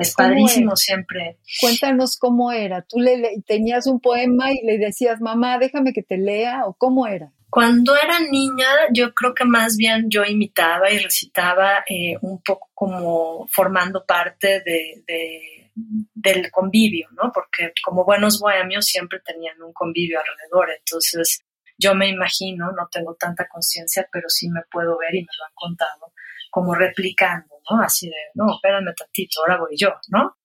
[0.00, 1.38] es padrísimo siempre.
[1.60, 2.82] Cuéntanos cómo era.
[2.82, 6.64] ¿Tú le, tenías un poema y le decías, mamá, déjame que te lea?
[6.66, 7.32] ¿O cómo era?
[7.50, 12.70] Cuando era niña, yo creo que más bien yo imitaba y recitaba eh, un poco
[12.74, 17.32] como formando parte de, del convivio, ¿no?
[17.32, 20.68] Porque como buenos bohemios siempre tenían un convivio alrededor.
[20.78, 21.40] Entonces,
[21.76, 25.44] yo me imagino, no tengo tanta conciencia, pero sí me puedo ver y me lo
[25.46, 26.12] han contado,
[26.50, 27.82] como replicando, ¿no?
[27.82, 30.36] Así de, no, espérame tantito, ahora voy yo, ¿no?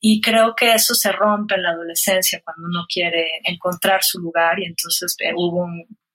[0.00, 4.58] Y creo que eso se rompe en la adolescencia cuando uno quiere encontrar su lugar
[4.58, 5.68] y entonces eh, hubo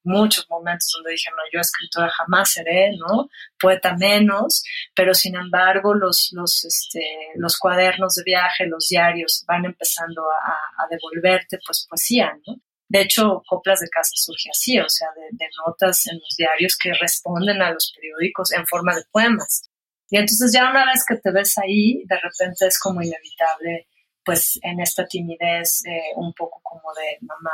[0.03, 3.29] muchos momentos donde dije, no, yo escritora jamás seré, ¿no?
[3.59, 7.01] Poeta menos, pero sin embargo los, los, este,
[7.35, 12.55] los cuadernos de viaje, los diarios van empezando a, a devolverte pues poesía, ¿no?
[12.89, 16.93] De hecho, Coplas de Casa surge así, o sea, de, notas en los diarios que
[16.93, 19.69] responden a los periódicos en forma de poemas.
[20.09, 23.87] Y entonces ya una vez que te ves ahí, de repente es como inevitable,
[24.23, 27.51] pues en esta timidez, eh, un poco como de mamá,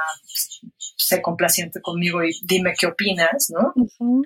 [0.77, 3.73] sé complaciente conmigo y dime qué opinas, ¿no?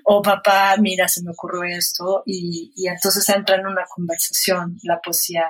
[0.04, 5.00] O papá, mira, se me ocurrió esto, y, y entonces entra en una conversación la
[5.00, 5.44] poesía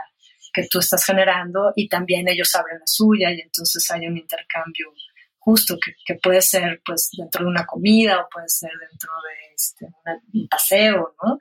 [0.53, 4.93] que tú estás generando y también ellos abren la suya y entonces hay un intercambio
[5.39, 9.87] justo, que, puede ser pues dentro de una comida o puede ser dentro de este,
[10.35, 11.39] un paseo, ¿no?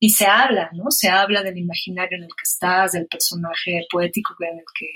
[0.00, 0.90] Y se habla, ¿no?
[0.90, 4.86] Se habla del imaginario en el que estás, del personaje poético en el que,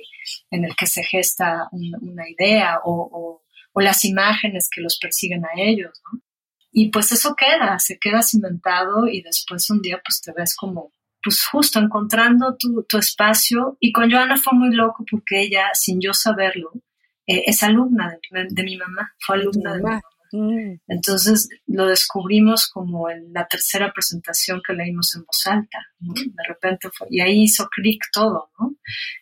[0.50, 3.42] en el que se gesta una idea o,
[3.74, 6.20] o, las imágenes que los persiguen a ellos, ¿no?
[6.70, 10.92] Y pues eso queda, se queda cimentado y después un día pues te ves como,
[11.22, 13.76] pues justo encontrando tu, tu espacio.
[13.80, 16.72] Y con Joana fue muy loco porque ella, sin yo saberlo,
[17.26, 20.02] eh, es alumna de, mi mamá, fue alumna de mi mamá.
[20.32, 20.80] Mm.
[20.88, 26.88] Entonces lo descubrimos como en la tercera presentación que leímos en voz alta, De repente
[26.90, 28.74] fue, y ahí hizo clic todo, ¿no?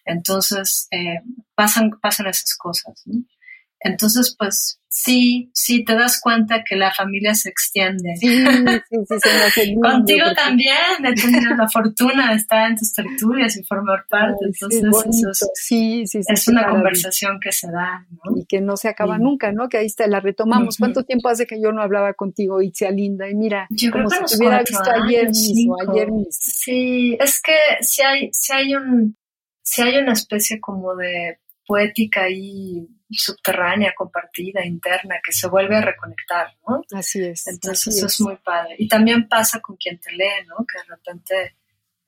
[0.04, 1.20] Entonces eh,
[1.54, 3.24] pasan, pasan esas cosas, ¿no?
[3.82, 8.14] Entonces, pues sí, sí, te das cuenta que la familia se extiende.
[8.16, 8.44] Sí,
[8.90, 9.04] sí,
[9.54, 14.44] sí, Contigo también he tenido la fortuna de estar en tus tertulias y formar parte.
[14.44, 18.06] Entonces, eso es, sí, sí, es una conversación que se da.
[18.10, 18.36] ¿no?
[18.36, 19.68] Y que no se acaba nunca, ¿no?
[19.70, 20.76] Que ahí está, la retomamos.
[20.76, 23.30] ¿Cuánto tiempo hace que yo no hablaba contigo, Itzia Linda?
[23.30, 26.30] Y mira, yo como si te hubiera visto ayer mismo, ayer mismo.
[26.30, 29.16] Sí, es que si hay, si hay un,
[29.62, 31.38] si hay una especie como de
[31.70, 36.82] poética ahí subterránea, compartida, interna, que se vuelve a reconectar, ¿no?
[36.92, 37.46] Así es.
[37.46, 38.20] Entonces eso es.
[38.22, 38.74] muy padre.
[38.76, 40.66] Y también pasa con quien te lee, ¿no?
[40.66, 41.56] Que de repente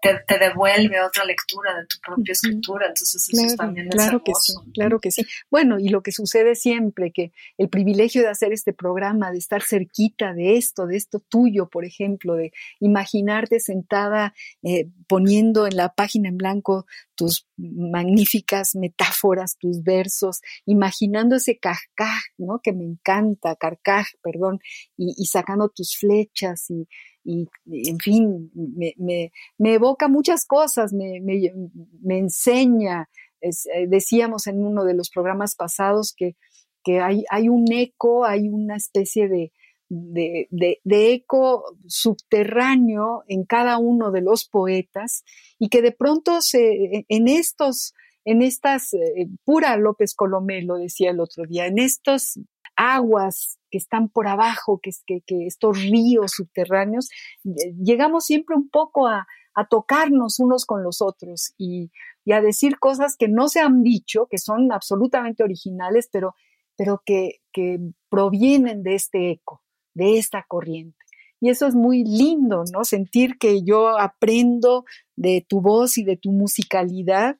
[0.02, 2.86] te, devuelve otra lectura de tu propia escritura.
[2.88, 5.24] Entonces eso también es claro que sí, claro que sí.
[5.50, 9.62] Bueno, y lo que sucede siempre, que el privilegio de hacer este programa, de estar
[9.62, 15.94] cerquita de esto, de esto tuyo, por ejemplo, de imaginarte sentada eh, poniendo en la
[15.94, 22.60] página en blanco tus magníficas metáforas, tus versos, imaginando ese carcaj, ¿no?
[22.60, 24.58] Que me encanta, carcaj, perdón,
[24.96, 26.88] y, y sacando tus flechas y
[27.24, 33.08] y, en fin, me, me, me evoca muchas cosas, me, me enseña.
[33.40, 36.36] Eh, decíamos en uno de los programas pasados que,
[36.84, 39.52] que hay, hay un eco, hay una especie de,
[39.88, 40.48] de,
[40.82, 45.24] de, eco subterráneo en cada uno de los poetas
[45.58, 51.10] y que de pronto se, en estos, en estas, eh, pura López Colomé lo decía
[51.10, 52.38] el otro día, en estos
[52.76, 57.08] aguas que están por abajo, que, que, que estos ríos subterráneos,
[57.44, 59.26] eh, llegamos siempre un poco a,
[59.68, 61.90] tocarnos unos con los otros y,
[62.32, 66.34] a decir cosas que no se han dicho, que son absolutamente originales, pero,
[66.76, 69.62] pero que, que provienen de este eco,
[69.94, 70.96] de esta corriente.
[71.40, 72.84] Y eso es muy lindo, ¿no?
[72.84, 74.84] Sentir que yo aprendo
[75.16, 77.36] de tu voz y de tu musicalidad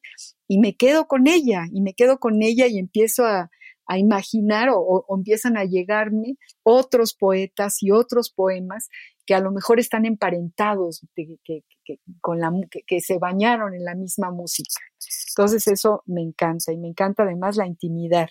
[0.48, 3.50] y me quedo con ella, y me quedo con ella y empiezo a,
[3.86, 8.88] a imaginar o, empiezan a llegarme otros poetas y otros poemas
[9.26, 11.64] que a lo mejor están emparentados, que,
[12.20, 12.52] con la,
[12.86, 14.80] que, se bañaron en la misma música.
[15.30, 18.28] Entonces eso me encanta y me encanta además la intimidad.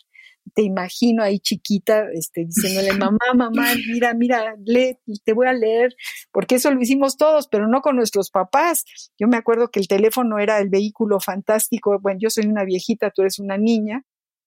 [0.55, 5.95] Te imagino ahí chiquita este, diciéndole, mamá, mamá, mira, mira, lee, te voy a leer,
[6.31, 8.83] porque eso lo hicimos todos, pero no con nuestros papás.
[9.19, 13.11] Yo me acuerdo que el teléfono era el vehículo fantástico, bueno, yo soy una viejita,
[13.11, 14.03] tú eres una niña,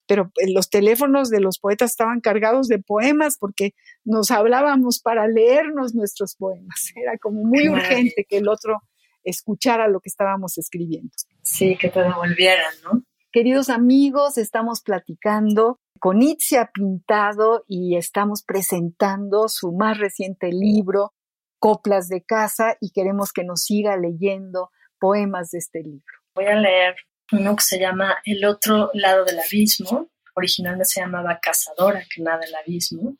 [0.06, 3.74] pero eh, los teléfonos de los poetas estaban cargados de poemas porque
[4.04, 6.92] nos hablábamos para leernos nuestros poemas.
[6.96, 8.82] Era como muy urgente que el otro
[9.22, 11.10] escuchara lo que estábamos escribiendo.
[11.42, 13.02] Sí, que te devolvieran, ¿no?
[13.32, 21.14] Queridos amigos, estamos platicando con Itzia Pintado y estamos presentando su más reciente libro,
[21.58, 26.14] Coplas de Casa, y queremos que nos siga leyendo poemas de este libro.
[26.36, 26.94] Voy a leer
[27.32, 32.38] uno que se llama El otro lado del abismo, originalmente se llamaba Cazadora, que nada
[32.38, 33.16] del abismo,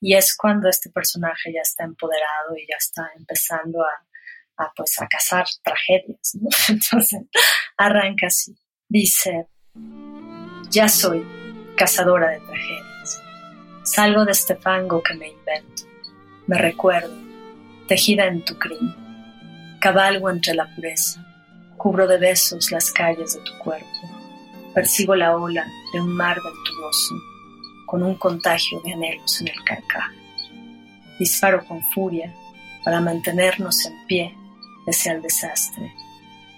[0.00, 5.00] y es cuando este personaje ya está empoderado y ya está empezando a, a pues
[5.00, 6.36] a cazar tragedias,
[6.68, 7.22] Entonces
[7.76, 8.56] arranca así,
[8.88, 9.46] dice,
[10.70, 11.26] ya soy
[11.76, 13.22] cazadora de tragedias,
[13.84, 15.82] salgo de este fango que me invento,
[16.46, 17.14] me recuerdo,
[17.88, 18.96] tejida en tu crimen,
[19.80, 21.29] cabalgo entre la pureza,
[21.80, 23.86] Cubro de besos las calles de tu cuerpo.
[24.74, 27.14] Persigo la ola de un mar venturoso,
[27.86, 30.12] con un contagio de anhelos en el carcaj.
[31.18, 32.34] Disparo con furia
[32.84, 34.36] para mantenernos en pie
[34.84, 35.90] pese al desastre.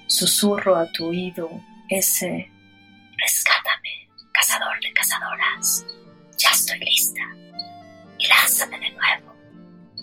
[0.09, 1.49] Susurro a tu oído
[1.89, 2.51] ese
[3.17, 5.87] Rescátame, cazador de cazadoras.
[6.37, 7.21] Ya estoy lista.
[8.19, 9.33] Y lánzame de nuevo.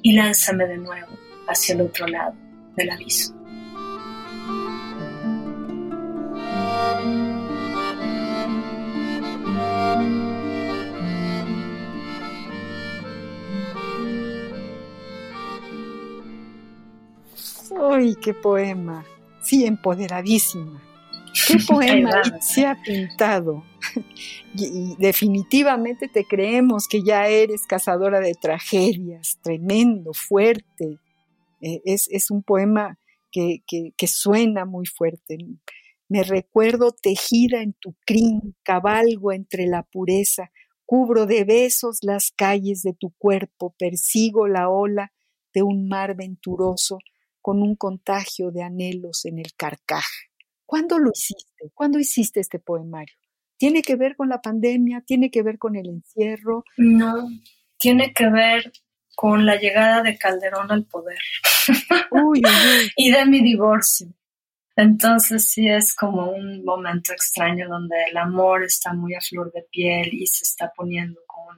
[0.02, 1.12] Y lánzame de nuevo
[1.50, 2.36] hacia el otro lado
[2.78, 3.39] del aviso.
[18.00, 19.06] ¡Ay, qué poema!
[19.42, 20.82] Sí, empoderadísima.
[21.46, 23.66] ¿Qué poema se ha pintado?
[24.56, 30.98] y, definitivamente te creemos que ya eres cazadora de tragedias, tremendo, fuerte.
[31.60, 32.98] Eh, es, un poema
[33.34, 35.38] que, que, suena muy fuerte.
[36.08, 40.52] Me recuerdo tejida en tu crin, cabalgo entre la pureza,
[40.86, 45.12] cubro de besos las calles de tu cuerpo, persigo la ola
[45.54, 47.00] de un mar venturoso
[47.42, 50.06] con un contagio de anhelos en el carcaj.
[50.66, 51.72] ¿Cuándo lo hiciste?
[51.74, 53.16] ¿Cuándo hiciste este poemario?
[53.58, 55.02] ¿Tiene que ver con la pandemia?
[55.02, 56.64] ¿Tiene que ver con el encierro?
[56.78, 57.28] No,
[57.78, 58.72] tiene que ver
[59.16, 61.20] con la llegada de Calderón al poder
[62.96, 64.08] y de mi divorcio.
[64.76, 69.66] Entonces sí es como un momento extraño donde el amor está muy a flor de
[69.70, 71.58] piel y se está poniendo como en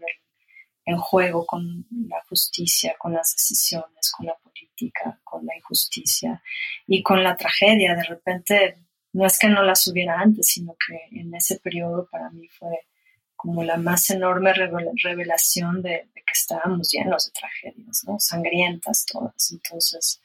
[0.97, 6.41] juego con la justicia, con las decisiones, con la política, con la injusticia
[6.87, 7.95] y con la tragedia.
[7.95, 8.77] De repente
[9.13, 12.87] no es que no las hubiera antes, sino que en ese periodo para mí fue
[13.35, 18.19] como la más enorme revelación de, que estábamos llenos de tragedias, ¿no?
[18.19, 19.51] Sangrientas todas.
[19.51, 20.21] Entonces,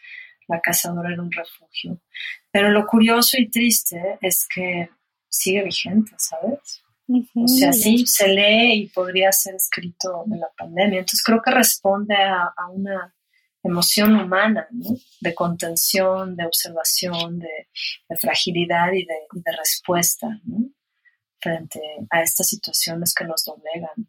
[0.47, 1.99] la cazadora era un refugio.
[2.51, 4.91] Pero lo curioso y triste es que
[5.29, 6.83] sigue vigente, ¿sabes?
[7.09, 11.01] O sea, sí, se lee y podría ser escrito en la pandemia.
[11.01, 13.15] Entonces creo que responde a una
[13.67, 14.67] emoción humana,
[15.21, 17.69] de contención, de observación, de,
[18.19, 20.29] fragilidad y de, respuesta
[21.41, 21.81] frente
[22.11, 24.09] a estas situaciones que nos doblegan.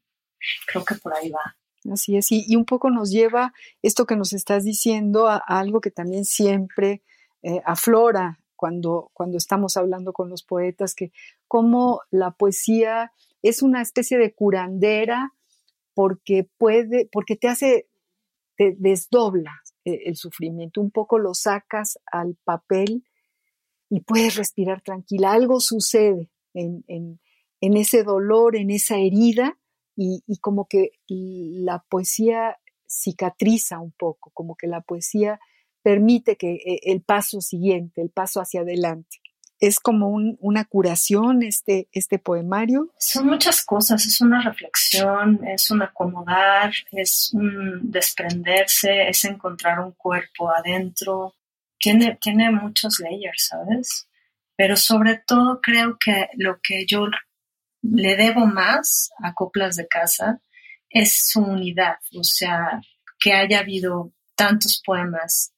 [0.68, 1.58] Creo que por ahí va.
[1.92, 5.92] Así es, y, un poco nos lleva esto que nos estás diciendo a, algo que
[5.92, 7.04] también siempre
[7.44, 11.14] eh, aflora cuando, cuando estamos hablando con los poetas, que
[11.48, 15.34] como la poesía es una especie de curandera
[15.94, 17.88] porque puede, porque te hace
[18.58, 23.06] te desdobla eh, el sufrimiento, un poco lo sacas al papel
[23.90, 25.32] y puedes respirar tranquila.
[25.32, 27.20] Algo sucede en,
[27.62, 29.58] ese dolor, en esa herida,
[29.96, 35.40] y, como que la poesía cicatriza un poco, como que la poesía
[35.88, 39.22] permite que eh, el paso siguiente, el paso hacia adelante
[39.58, 42.94] es como una curación este, este poemario?
[43.00, 49.94] Son muchas cosas, es una reflexión, es un acomodar, es un desprenderse, es encontrar un
[49.94, 51.36] cuerpo adentro.
[51.80, 54.10] Tiene, tiene muchos layers, ¿sabes?
[54.58, 57.08] Pero sobre todo creo que lo que yo
[57.82, 60.42] le debo más a Coplas de Casa
[60.90, 62.82] es su unidad, o sea,
[63.18, 65.54] que haya habido tantos poemas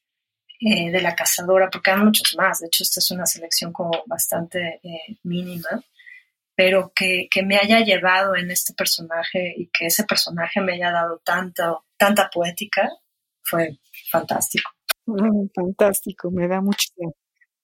[0.60, 3.92] eh, de la cazadora, porque hay muchos más, de hecho esta es una selección como
[4.06, 5.84] bastante eh, mínima,
[6.56, 11.22] pero que, me haya llevado en este personaje y que ese personaje me haya dado
[11.24, 12.90] tanta, tanta poética,
[13.42, 13.80] fue
[14.12, 14.70] fantástico.
[15.06, 16.90] Mm, fantástico, me da mucho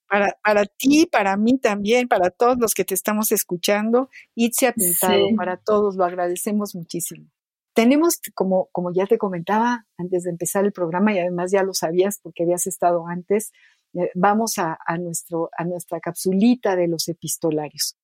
[0.08, 5.26] para, para ti, para mí también, para todos los que te estamos escuchando, ha Pintado,
[5.36, 7.28] para todos, lo agradecemos muchísimo.
[7.76, 11.74] Tenemos, como, como ya te comentaba antes de empezar el programa, y además ya lo
[11.74, 13.52] sabías porque habías estado antes,
[13.94, 17.98] eh, vamos a, nuestro, a nuestra capsulita de los epistolarios.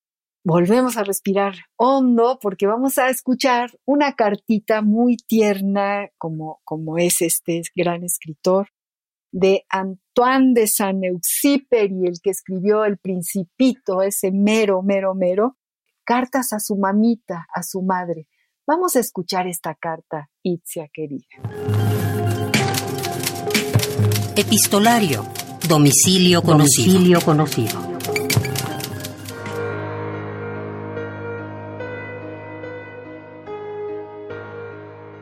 [0.43, 7.21] volvemos a respirar hondo porque vamos a escuchar una cartita muy tierna como, como es
[7.21, 8.67] este gran escritor
[9.31, 15.57] de Antoine de Saint-Exupéry, el que escribió El Principito, ese mero, mero, mero,
[16.03, 18.27] cartas a su mamita, a su madre.
[18.73, 21.25] Vamos a escuchar esta carta, Itzia querida.
[24.37, 25.25] Epistolario.
[25.67, 26.93] Domicilio conocido.
[26.93, 27.81] Domicilio conocido.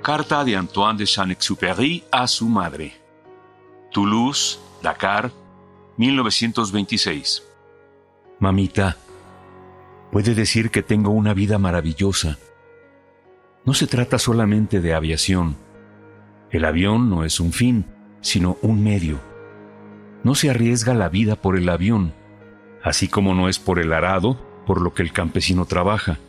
[0.04, 2.94] Carta de Antoine de Saint-Exupéry a su madre.
[3.92, 5.32] Toulouse, Dakar,
[5.98, 7.42] 1926.
[8.38, 8.96] Mamita,
[10.12, 12.38] puede decir que tengo una vida maravillosa.
[13.66, 15.56] No se trata solamente de aviación.
[16.52, 17.86] El avión no es un fin,
[18.22, 19.20] sino un medio.
[20.24, 22.14] No se arriesga la vida por el avión,
[22.84, 26.20] así como no es por el arado por lo que el campesino trabaja.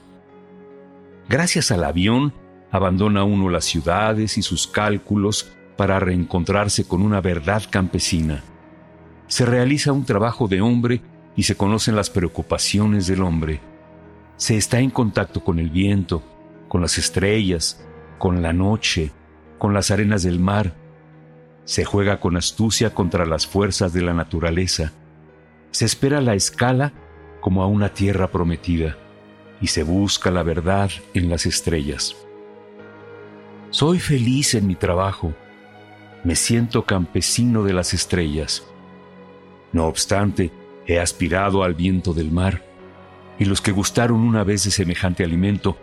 [1.28, 2.33] Gracias al avión,
[2.70, 8.43] abandona uno las ciudades y sus cálculos para reencontrarse con una verdad campesina.
[9.26, 11.03] Se realiza un trabajo de hombre
[11.37, 13.61] y se conocen las preocupaciones del hombre.
[14.37, 16.22] Se está en contacto con el viento,
[16.71, 17.85] con las estrellas,
[18.16, 19.11] con la noche,
[19.59, 20.73] con las arenas del mar.
[21.64, 24.93] Se juega con astucia contra las fuerzas de la naturaleza.
[25.73, 26.93] Se espera la escala
[27.41, 28.97] como a una tierra prometida
[29.61, 32.14] y se busca la verdad en las estrellas.
[33.71, 35.35] Soy feliz en mi trabajo.
[36.23, 38.64] Me siento campesino de las estrellas.
[39.73, 40.53] No obstante,
[40.87, 42.62] he aspirado al viento del mar,
[43.41, 45.77] y los que gustaron una vez de semejante alimento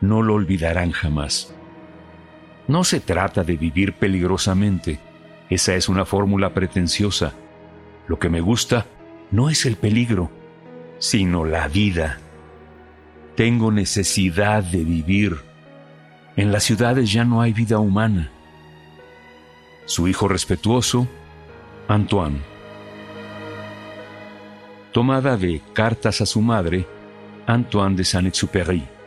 [0.00, 1.54] no lo olvidarán jamás.
[2.68, 5.00] No se trata de vivir peligrosamente,
[5.48, 7.32] esa es una fórmula pretenciosa.
[8.06, 8.86] Lo que me gusta
[9.30, 10.30] no es el peligro,
[10.98, 12.18] sino la vida.
[13.34, 15.50] Tengo necesidad de vivir
[16.36, 18.30] en las ciudades ya no hay vida humana.
[19.84, 21.06] Su hijo respetuoso,
[21.88, 22.38] Antoine.
[24.92, 26.86] Tomada de Cartas a su madre,
[27.46, 28.99] Antoine de Saint-Exupéry.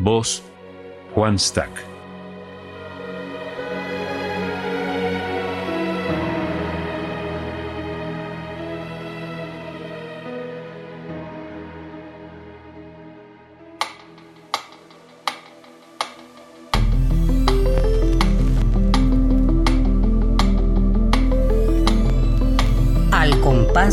[0.00, 0.42] Voz,
[1.14, 1.90] Juan Stack.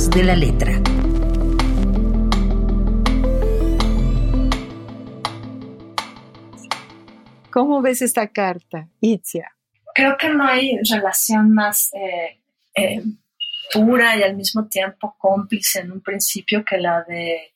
[0.06, 0.87] de la letra.
[7.58, 9.52] ¿Cómo ves esta carta, Itzia?
[9.96, 12.40] Creo que no hay relación más eh,
[12.76, 13.02] eh,
[13.74, 17.56] y al mismo tiempo cómplice en un principio que la de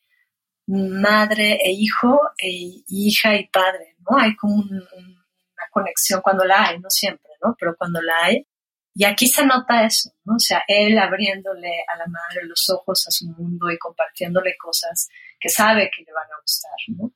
[0.65, 4.17] madre e hijo, e hija y padre, ¿no?
[4.17, 7.55] Hay como una conexión cuando la hay, no siempre, ¿no?
[7.59, 8.47] Pero cuando la hay,
[8.95, 10.37] y aquí se nota eso, ¿no?
[10.37, 15.07] O sea, él abriéndole a la madre los ojos a su mundo y compartiéndole cosas
[15.39, 17.11] que sabe que le van a gustar, ¿no?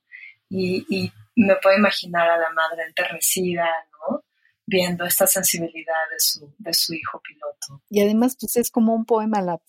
[0.52, 4.24] Y, me puedo imaginar a la madre enternecida, ¿no?
[4.66, 7.84] Viendo esta sensibilidad de su, de su hijo piloto.
[7.90, 9.60] Y además, pues es como un poema la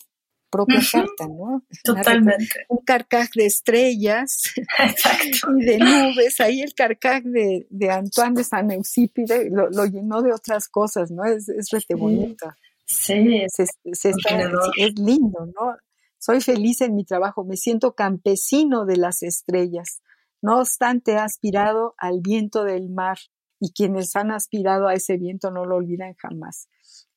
[0.51, 1.65] propia carta, ¿no?
[1.85, 2.67] Totalmente.
[2.69, 4.55] Un carcaj de estrellas
[5.59, 6.41] y de nubes.
[6.41, 11.25] Ahí el carcaj de, de Antoine de Saint-Exupéry lo, lo, llenó de otras cosas, ¿no?
[11.25, 12.47] Es, es rete bonito.
[12.87, 15.77] Sí, es, es lindo, ¿no?
[16.19, 20.01] Soy feliz en mi trabajo, me siento campesino de las estrellas.
[20.43, 23.19] No obstante, he aspirado al viento del mar
[23.59, 26.69] y quienes han aspirado a ese viento no lo olvidan jamás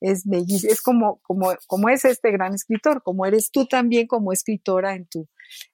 [0.01, 4.95] es es como, como, como es este gran escritor, como eres tú también como escritora
[4.95, 5.27] en, tu,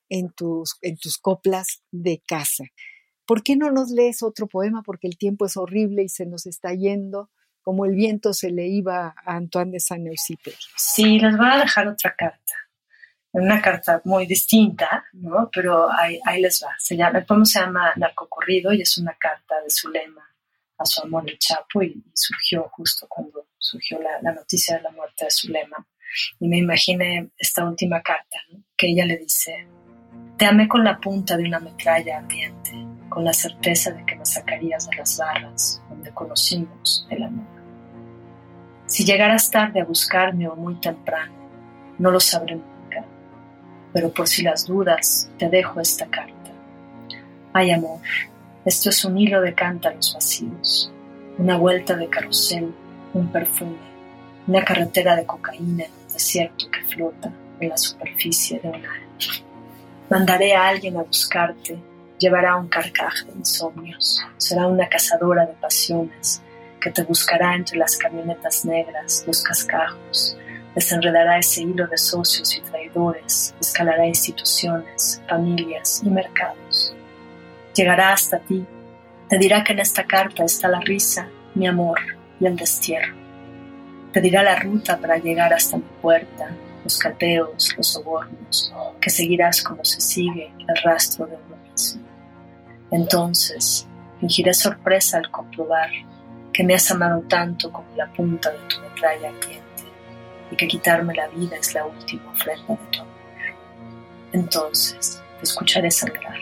[0.09, 2.65] en, tus, en tus coplas de casa.
[3.25, 4.83] ¿Por qué no nos lees otro poema?
[4.83, 7.31] Porque el tiempo es horrible y se nos está yendo,
[7.61, 10.57] como el viento se le iba a Antoine de Saint-Exupéry.
[10.75, 12.53] Sí, les voy a dejar otra carta.
[13.37, 15.49] Una carta muy distinta, ¿no?
[15.53, 16.73] Pero ahí, ahí les va.
[16.79, 20.25] Se llama, el poema se llama Narcocorrido y es una carta de Zulema
[20.77, 25.25] a su amor el Chapo y, surgió justo cuando surgió la, noticia de la muerte
[25.25, 25.85] de Zulema.
[26.39, 28.39] Y me imaginé esta última carta,
[28.77, 29.67] que ella le dice,
[30.37, 32.71] te amé con la punta de una metralla ardiente,
[33.09, 37.45] con la certeza de que me sacarías de las barras donde conocimos el amor.
[38.85, 41.33] Si llegaras tarde a buscarme o muy temprano,
[41.97, 42.61] no lo sabré
[43.95, 46.51] pero por si las dudas, te dejo esta carta.
[47.53, 48.01] Ay amor,
[48.65, 50.91] esto es un hilo de cántaros vacíos,
[51.37, 52.75] una vuelta de carrusel,
[53.13, 53.77] un perfume,
[54.47, 57.31] una carretera de cocaína en un desierto que flota
[57.61, 58.89] en la superficie de un alma.
[60.09, 61.77] Mandaré a alguien a buscarte,
[62.19, 66.41] llevará un carcaje de insomnios, será una cazadora de pasiones
[66.81, 70.37] que te buscará entre las camionetas negras, los cascajos,
[70.75, 76.93] desenredará ese hilo de socios y traidores, escalará instituciones, familias y mercados.
[77.73, 78.65] Llegará hasta ti,
[79.29, 81.99] te dirá que en esta carta está la risa, mi amor
[82.39, 83.15] y el destierro.
[84.11, 86.49] Te dirá la ruta para llegar hasta mi puerta,
[86.83, 92.03] los cateos, los sobornos, que seguirás como se sigue el rastro de uno mismo.
[92.91, 93.87] Entonces,
[94.19, 95.89] fingiré sorpresa al comprobar
[96.53, 99.64] que me has amado tanto como la punta de tu metralla ardiente
[100.51, 103.15] y que quitarme la vida es la última ofrenda de tu amor.
[104.33, 106.39] Entonces, te escucharé sangrar.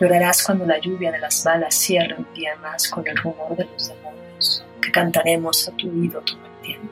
[0.00, 3.64] Llorarás cuando la lluvia de las balas cierre un día más con el rumor de
[3.64, 6.88] los demonios que cantaremos a tu oído todo el tiempo.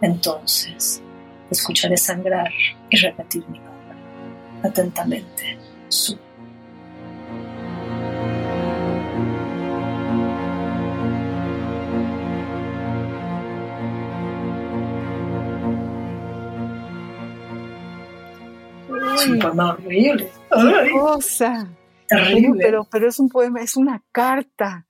[0.00, 1.02] Entonces,
[1.50, 2.50] escucharé sangrar
[2.90, 3.96] y repetir mi nombre.
[4.62, 5.58] Atentamente,
[5.88, 6.18] su.
[19.28, 20.30] Es un poema horrible.
[20.50, 21.68] ¡Qué cosa!
[22.08, 22.64] Terrible.
[22.64, 24.86] Pero, pero es un poema, es una carta.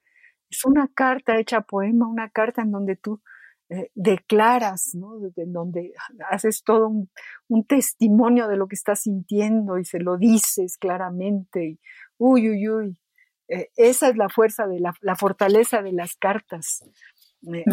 [0.48, 3.20] Es una carta hecha poema, una carta en donde tú
[3.68, 5.18] eh, declaras, ¿no?
[5.36, 5.92] En donde
[6.30, 7.10] haces todo un,
[7.48, 11.70] un, testimonio de lo que estás sintiendo y se lo dices claramente.
[11.70, 11.80] Y,
[12.16, 12.98] uy, uy, uy.
[13.48, 16.84] Eh, esa es la fuerza de la, la fortaleza de las cartas.
[17.52, 17.64] Eh.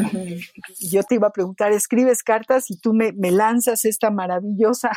[0.79, 4.91] Yo te iba a preguntar, ¿escribes cartas y tú me, me lanzas esta maravillosa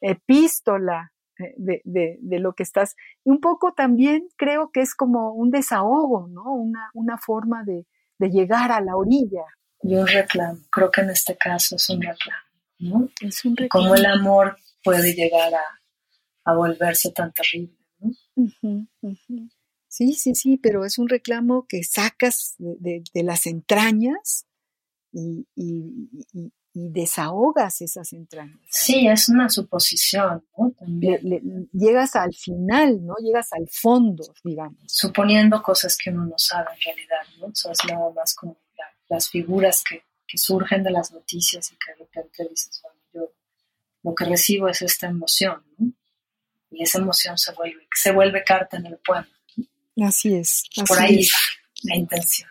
[0.00, 2.96] epístola eh, de, de, de, lo que estás?
[3.24, 6.52] Y un poco también creo que es como un desahogo, ¿no?
[6.54, 7.86] Una, una forma de,
[8.18, 9.44] de llegar a la orilla.
[9.82, 10.60] Y un reclamo.
[10.70, 12.42] Creo que en este caso es un reclamo.
[12.78, 13.08] ¿no?
[13.20, 15.64] Es un Y cómo el amor puede llegar a,
[16.44, 17.76] a volverse tan terrible.
[18.00, 18.88] ¿no?
[19.88, 24.46] Sí, sí, sí, pero es un reclamo que sacas de, de, de las entrañas
[25.12, 28.58] y, y, y, y, desahogas esas entrañas.
[28.68, 30.72] Sí, es una suposición, ¿no?
[30.78, 31.20] También.
[31.22, 33.14] Le, le, llegas al final, ¿no?
[33.22, 34.78] Llegas al fondo, digamos.
[34.86, 37.46] Suponiendo cosas que uno no sabe en realidad, ¿no?
[37.46, 41.72] O sea, es nada más como la, las figuras que, que, surgen de las noticias
[41.72, 43.32] y que de repente dices, bueno, yo
[44.02, 45.92] lo que recibo es esta emoción, ¿no?
[46.70, 49.28] Y esa emoción se vuelve, se vuelve carta en el poema.
[50.04, 50.64] Así es.
[50.76, 51.32] Así Por ahí es.
[51.32, 51.38] va
[51.82, 52.48] la intención.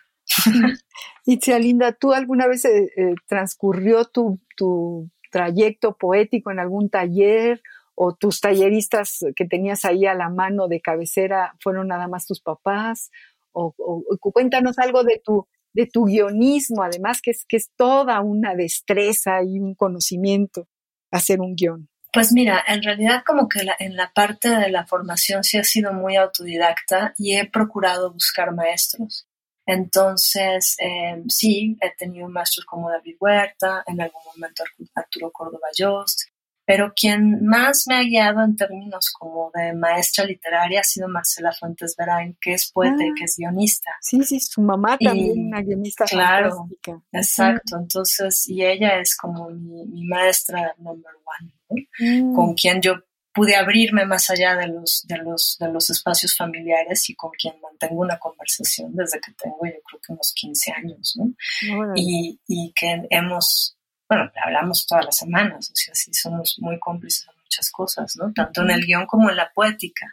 [1.25, 7.61] Itzia Linda, ¿tú alguna vez eh, eh, transcurrió tu, tu, trayecto poético en algún taller
[7.95, 12.41] o tus talleristas que tenías ahí a la mano de cabecera fueron nada más tus
[12.41, 13.11] papás?
[13.51, 18.21] O, o, cuéntanos algo de tu, de tu guionismo, además que es, que es toda
[18.21, 20.67] una destreza y un conocimiento
[21.11, 21.89] hacer un guion.
[22.13, 25.93] Pues mira, en realidad como que en la parte de la formación sí he sido
[25.93, 29.26] muy autodidacta y he procurado buscar maestros.
[29.67, 34.63] Entonces, eh, sí, he tenido maestros como David Huerta, en algún momento
[34.95, 36.21] Arturo Córdoba Yost,
[36.65, 41.51] pero quien más me ha guiado en términos como de maestra literaria ha sido Marcela
[41.51, 43.91] Fuentes Verain, que es poeta ah, y que es guionista.
[44.01, 47.01] Sí, sí, su mamá también, y, una guionista claro, fantástica.
[47.11, 52.31] Exacto, entonces, y ella es como mi, mi maestra number one, ¿no?
[52.31, 52.35] mm.
[52.35, 52.95] con quien yo
[53.37, 57.53] pude abrirme más allá de los, de, los, de los espacios familiares y con quien
[57.61, 61.35] mantengo una conversación desde que tengo yo creo que unos 15 años, ¿no?
[61.75, 61.93] Bueno.
[61.95, 63.77] Y, y que hemos,
[64.09, 68.33] bueno, hablamos todas las semanas, o sea, sí somos muy cómplices en muchas cosas, ¿no?
[68.33, 70.07] Tanto en el guion como en la poética,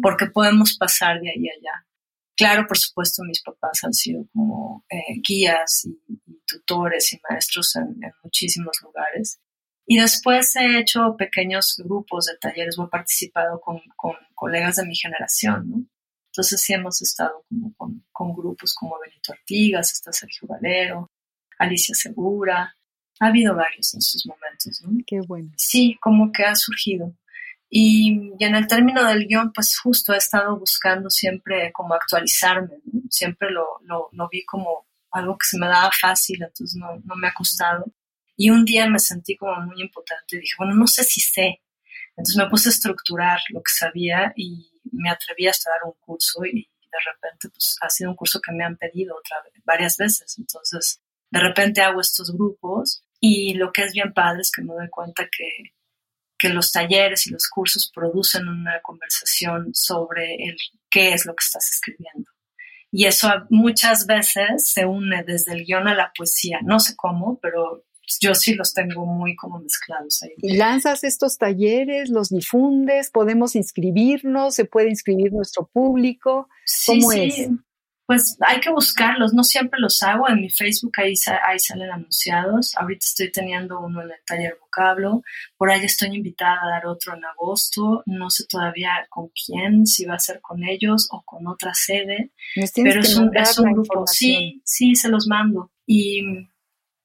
[0.00, 1.86] porque podemos pasar de ahí a allá.
[2.36, 7.74] Claro, por supuesto, mis papás han sido como eh, guías y, y, tutores y maestros
[7.74, 9.40] en, en muchísimos lugares.
[9.90, 14.84] Y después he hecho pequeños grupos de talleres, o he participado con, con, colegas de
[14.84, 15.86] mi generación, ¿no?
[16.26, 21.10] Entonces sí hemos estado como con, con, grupos como Benito Artigas, está Sergio Valero,
[21.58, 22.76] Alicia Segura,
[23.18, 24.90] ha habido varios en sus momentos, ¿no?
[25.06, 25.50] Qué bueno.
[25.56, 27.14] Sí, como que ha surgido.
[27.70, 32.74] Y, y en el término del guion, pues justo he estado buscando siempre como actualizarme,
[32.92, 33.00] ¿no?
[33.08, 37.16] Siempre lo, lo, lo vi como algo que se me daba fácil, entonces no, no
[37.16, 37.86] me ha costado.
[38.38, 41.60] Y un día me sentí como muy impotente dije, bueno, no sé si sé.
[42.10, 46.44] Entonces me puse a estructurar lo que sabía y me atreví a estudiar un curso
[46.44, 49.96] y de repente pues ha sido un curso que me han pedido otra vez, varias
[49.96, 50.38] veces.
[50.38, 54.72] Entonces de repente hago estos grupos y lo que es bien padre es que me
[54.72, 55.74] doy cuenta que,
[56.38, 60.56] que los talleres y los cursos producen una conversación sobre el
[60.88, 62.30] qué es lo que estás escribiendo
[62.90, 66.60] y eso muchas veces se une desde el guion a la poesía.
[66.62, 67.84] No sé cómo, pero
[68.20, 70.32] yo sí los tengo muy como mezclados ahí.
[70.38, 76.48] Y lanzas estos talleres, los difundes, podemos inscribirnos, se puede inscribir nuestro público.
[76.86, 77.50] ¿Cómo sí, es?
[78.08, 80.30] Pues hay que buscarlos, no siempre los hago.
[80.30, 81.12] En mi Facebook ahí,
[81.46, 82.74] ahí salen anunciados.
[82.76, 85.22] Ahorita estoy teniendo uno en el taller vocablo.
[85.58, 88.02] Por ahí estoy invitada a dar otro en agosto.
[88.06, 92.30] No sé todavía con quién, si va a ser con ellos o con otra sede.
[92.74, 94.06] Pero es un, es un grupo.
[94.06, 95.70] Sí, sí, se los mando.
[95.84, 96.22] Y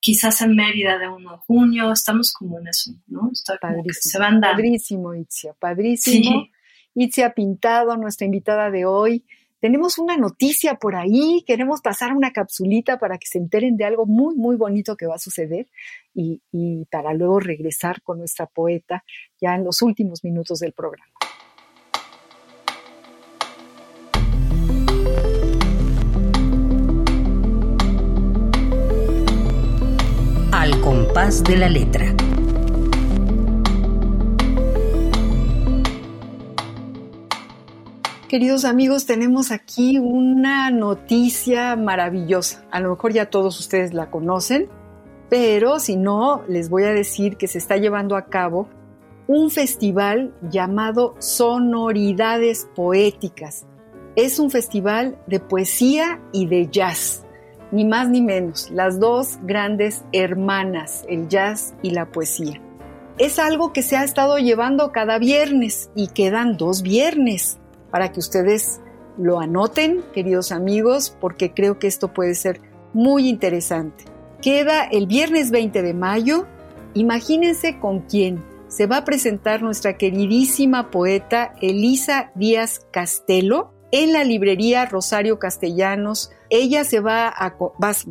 [0.03, 3.29] quizás en Mérida de 1 de junio, estamos como en eso, ¿no?
[3.31, 4.57] Está padrísimo, se van dando.
[4.57, 6.45] Padrísimo, Itzia, padrísimo.
[6.93, 9.23] Itzia Pintado, nuestra invitada de hoy.
[9.61, 14.05] Tenemos una noticia por ahí, queremos pasar una capsulita para que se enteren de algo
[14.05, 15.67] muy, muy bonito que va a suceder
[16.13, 16.41] y,
[16.91, 19.05] para luego regresar con nuestra poeta
[19.39, 21.12] ya en los últimos minutos del programa.
[30.63, 32.15] Al compás de la letra.
[38.29, 42.63] queridos amigos, tenemos aquí una noticia maravillosa.
[42.71, 44.69] A lo mejor ya todos ustedes la conocen,
[45.29, 48.69] pero si no, les voy a decir que se está llevando a cabo
[49.27, 53.65] un festival llamado Sonoridades Poéticas.
[54.15, 57.22] Es un festival de poesía y de jazz,
[57.73, 62.61] ni más ni menos, las dos grandes hermanas, el jazz y la poesía.
[63.17, 67.57] Es algo que se ha estado llevando cada viernes y quedan dos viernes
[67.89, 68.79] para que ustedes
[69.17, 72.61] lo anoten, queridos amigos, porque creo que esto puede ser
[72.93, 74.05] muy interesante.
[74.39, 76.45] Queda el viernes 20 de mayo.
[76.93, 84.25] Imagínense con quién se va a presentar nuestra queridísima poeta Elisa Díaz Castelo en la
[84.25, 86.31] librería Rosario Castellanos.
[86.49, 87.55] Ella se va a,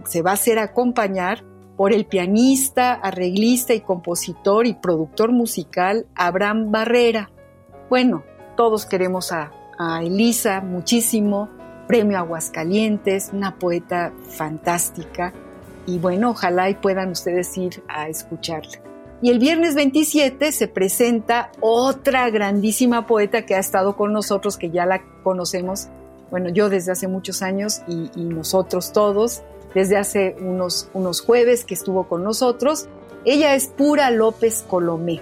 [0.06, 1.44] se va a hacer acompañar
[1.76, 7.30] por el pianista, arreglista y compositor y productor musical Abraham Barrera.
[7.90, 8.22] Bueno,
[8.56, 11.48] todos queremos a a Elisa muchísimo,
[11.88, 15.32] Premio Aguascalientes, una poeta fantástica.
[15.86, 18.91] Y bueno, ojalá y puedan ustedes ir a escucharla.
[19.22, 24.70] Y el viernes 27 se presenta otra grandísima poeta que ha estado con nosotros, que
[24.70, 25.88] ya la conocemos,
[26.30, 29.42] bueno, yo desde hace muchos años y, nosotros todos,
[29.74, 32.88] desde hace unos, unos jueves que estuvo con nosotros.
[33.24, 35.20] Ella es Pura López Colomé.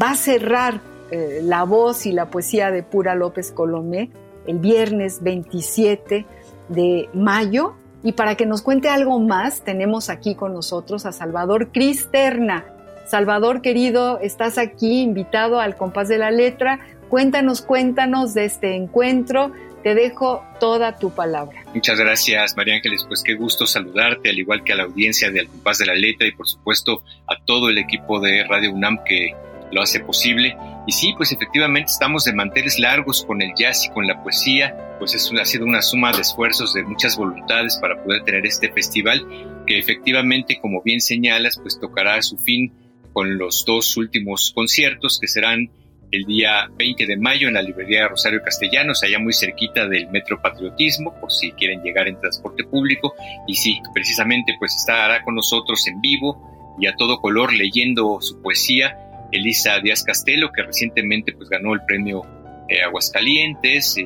[0.00, 4.10] Va a cerrar eh, la voz y la poesía de Pura López Colomé
[4.48, 6.26] el viernes 27
[6.68, 7.74] de mayo.
[8.02, 12.64] Y para que nos cuente algo más, tenemos aquí con nosotros a Salvador Cristerna.
[13.08, 16.78] Salvador, querido, estás aquí invitado al compás de la letra.
[17.08, 19.50] Cuéntanos, cuéntanos de este encuentro.
[19.82, 21.62] Te dejo toda tu palabra.
[21.72, 23.06] Muchas gracias, María Ángeles.
[23.08, 25.94] Pues qué gusto saludarte, al igual que a la audiencia de Al compás de la
[25.94, 29.34] letra y por supuesto a todo el equipo de Radio UNAM que
[29.72, 30.54] lo hace posible.
[30.86, 34.96] Y sí, pues efectivamente estamos de manteles largos con el jazz y con la poesía,
[34.98, 38.70] pues es, ha sido una suma de esfuerzos, de muchas voluntades para poder tener este
[38.70, 39.26] festival,
[39.66, 42.72] que efectivamente, como bien señalas, pues tocará a su fin
[43.12, 45.70] con los dos últimos conciertos que serán
[46.10, 50.40] el día 20 de mayo en la librería Rosario Castellanos, allá muy cerquita del Metro
[50.40, 53.14] Patriotismo, por si quieren llegar en transporte público.
[53.46, 58.40] Y sí, precisamente pues estará con nosotros en vivo y a todo color leyendo su
[58.40, 58.96] poesía
[59.32, 62.22] Elisa Díaz Castelo, que recientemente pues, ganó el premio
[62.68, 63.96] eh, Aguascalientes,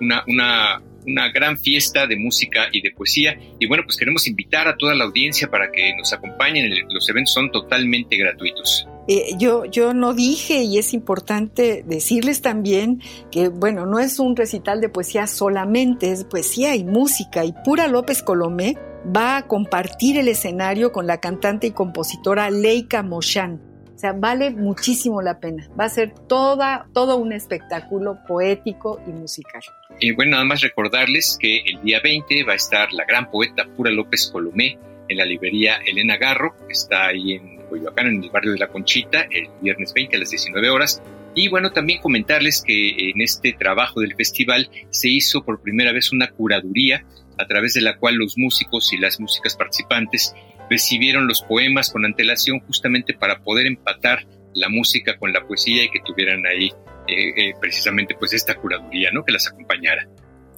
[0.00, 3.38] una, una, una, gran fiesta de música y de poesía.
[3.58, 6.70] Y bueno, pues queremos invitar a toda la audiencia para que nos acompañen.
[6.90, 8.86] Los eventos son totalmente gratuitos.
[9.08, 13.00] Eh, yo, yo no dije, y es importante decirles también
[13.30, 17.44] que, bueno, no es un recital de poesía solamente, es poesía y música.
[17.44, 18.76] Y Pura López Colomé
[19.14, 23.75] va a compartir el escenario con la cantante y compositora Leica Moshan.
[23.96, 25.66] O sea, vale muchísimo la pena.
[25.78, 29.62] Va a ser toda, todo un espectáculo poético y musical.
[29.98, 33.64] Y bueno, nada más recordarles que el día 20 va a estar la gran poeta
[33.74, 34.78] Pura López Colomé
[35.08, 38.68] en la librería Elena Garro, que está ahí en Coyoacán, en el barrio de La
[38.68, 41.02] Conchita, el viernes 20 a las 19 horas.
[41.34, 46.12] Y bueno, también comentarles que en este trabajo del festival se hizo por primera vez
[46.12, 47.06] una curaduría
[47.38, 50.34] a través de la cual los músicos y las músicas participantes
[50.70, 55.90] recibieron los poemas con antelación justamente para poder empatar la música con la poesía y
[55.90, 56.72] que tuvieran ahí
[57.08, 59.24] eh, eh, precisamente pues esta curaduría, ¿no?
[59.24, 60.08] Que las acompañara.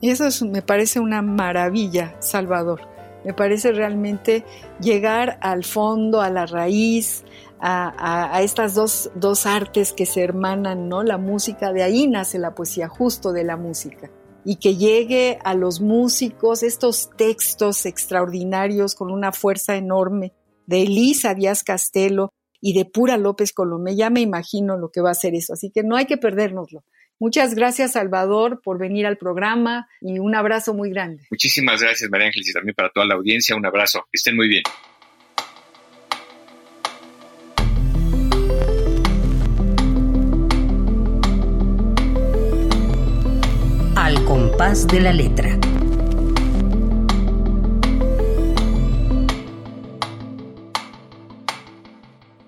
[0.01, 2.81] Y eso me parece una maravilla, Salvador.
[3.25, 4.45] Me parece realmente
[4.81, 7.25] llegar al fondo, a la raíz,
[7.61, 11.03] a, a, estas dos, dos, artes que se hermanan, ¿no?
[11.03, 14.09] La música, de ahí nace la poesía, justo de la música.
[14.51, 20.33] Y que llegue a los músicos estos textos extraordinarios con una fuerza enorme
[20.65, 23.95] de Elisa Díaz Castelo y de Pura López Colomé.
[23.95, 26.83] Ya me imagino lo que va a ser eso, así que no hay que perdérnoslo.
[27.19, 31.27] Muchas gracias, Salvador, por venir al programa y un abrazo muy grande.
[31.31, 33.55] Muchísimas gracias, María Ángeles, y también para toda la audiencia.
[33.55, 34.05] Un abrazo.
[34.11, 34.63] Que estén muy bien.
[44.59, 45.57] Compás de la letra.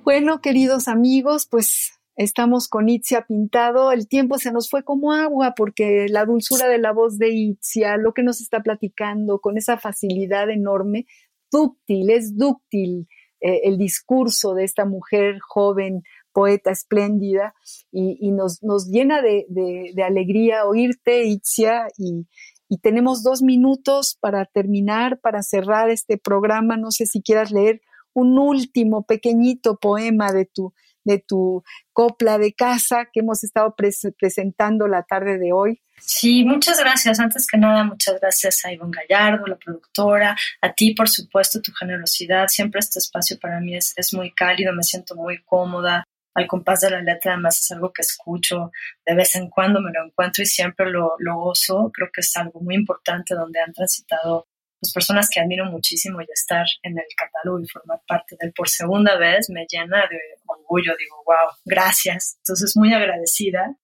[0.03, 3.93] Bueno, queridos amigos, pues estamos con Itzia Pintado.
[3.93, 7.97] El tiempo se nos fue como agua porque la dulzura de la voz de Itzia,
[7.97, 11.07] lo que nos está platicando con esa facilidad enorme,
[11.53, 13.07] dúctil, es dúctil
[13.41, 16.03] eh, el discurso de esta mujer joven,
[16.33, 17.55] poeta espléndida,
[17.93, 22.27] y, nos, nos, llena de, de, alegría oírte, Itzia, y,
[22.69, 26.77] y tenemos dos minutos para terminar, para cerrar este programa.
[26.77, 27.81] No sé si quieras leer
[28.13, 30.73] un último pequeñito poema de tu,
[31.05, 31.63] de tu
[31.93, 35.81] copla de casa que hemos estado presentando la tarde de hoy.
[36.01, 37.21] Sí, muchas gracias.
[37.21, 41.73] Antes que nada, muchas gracias a Ivonne Gallardo, la productora, a ti, por supuesto, tu
[41.73, 42.49] generosidad.
[42.49, 46.05] Siempre este espacio para mí es, es muy cálido, me siento muy cómoda.
[46.35, 48.71] Al compás de la letra, además, es algo que escucho
[49.05, 51.91] de vez en cuando, me lo encuentro y siempre lo, lo gozo.
[51.93, 54.47] Creo que es algo muy importante donde han transitado
[54.81, 58.53] pues, personas que admiro muchísimo y estar en el catálogo y formar parte de él
[58.55, 60.95] por segunda vez me llena de orgullo.
[60.99, 62.37] Digo, wow, gracias.
[62.39, 63.77] Entonces, muy agradecida.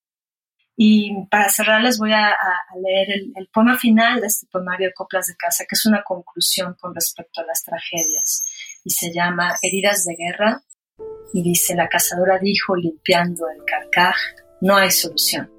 [0.78, 2.34] Y para cerrar les voy a,
[2.82, 6.02] leer el, el, poema final de este poemario de Coplas de Casa, que es una
[6.02, 8.44] conclusión con respecto a las tragedias.
[8.84, 10.62] Y se llama Heridas de Guerra.
[11.32, 14.16] Y dice, la cazadora dijo, limpiando el carcaj,
[14.60, 15.50] no hay solución.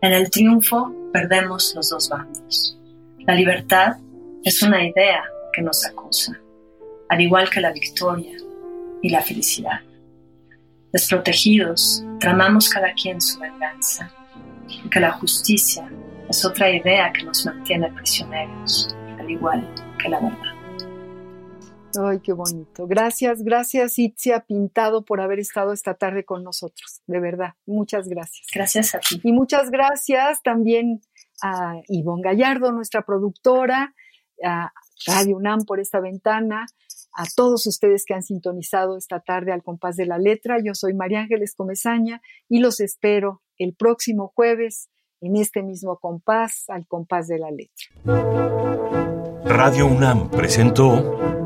[0.00, 2.78] En el triunfo perdemos los dos bandos.
[3.26, 3.96] La libertad
[4.44, 6.38] es una idea que nos acusa,
[7.08, 8.36] al igual que la victoria
[9.02, 9.80] y la felicidad.
[10.92, 14.10] Desprotegidos, tramamos cada quien su venganza,
[14.68, 15.90] y que la justicia
[16.28, 20.45] es otra idea que nos mantiene prisioneros, al igual que la verdad.
[21.98, 22.86] Ay, qué bonito.
[22.86, 27.02] Gracias, gracias Itzia Pintado por haber estado esta tarde con nosotros.
[27.06, 28.46] De verdad, muchas gracias.
[28.54, 29.20] Gracias a ti.
[29.22, 31.00] Y muchas gracias también
[31.42, 33.94] a Ivonne Gallardo, nuestra productora,
[34.44, 34.72] a
[35.06, 36.66] Radio UNAM por esta ventana,
[37.14, 40.58] a todos ustedes que han sintonizado esta tarde al compás de la letra.
[40.62, 44.90] Yo soy María Ángeles Comezaña y los espero el próximo jueves
[45.20, 47.86] en este mismo compás, al compás de la letra.
[49.44, 51.45] Radio UNAM presentó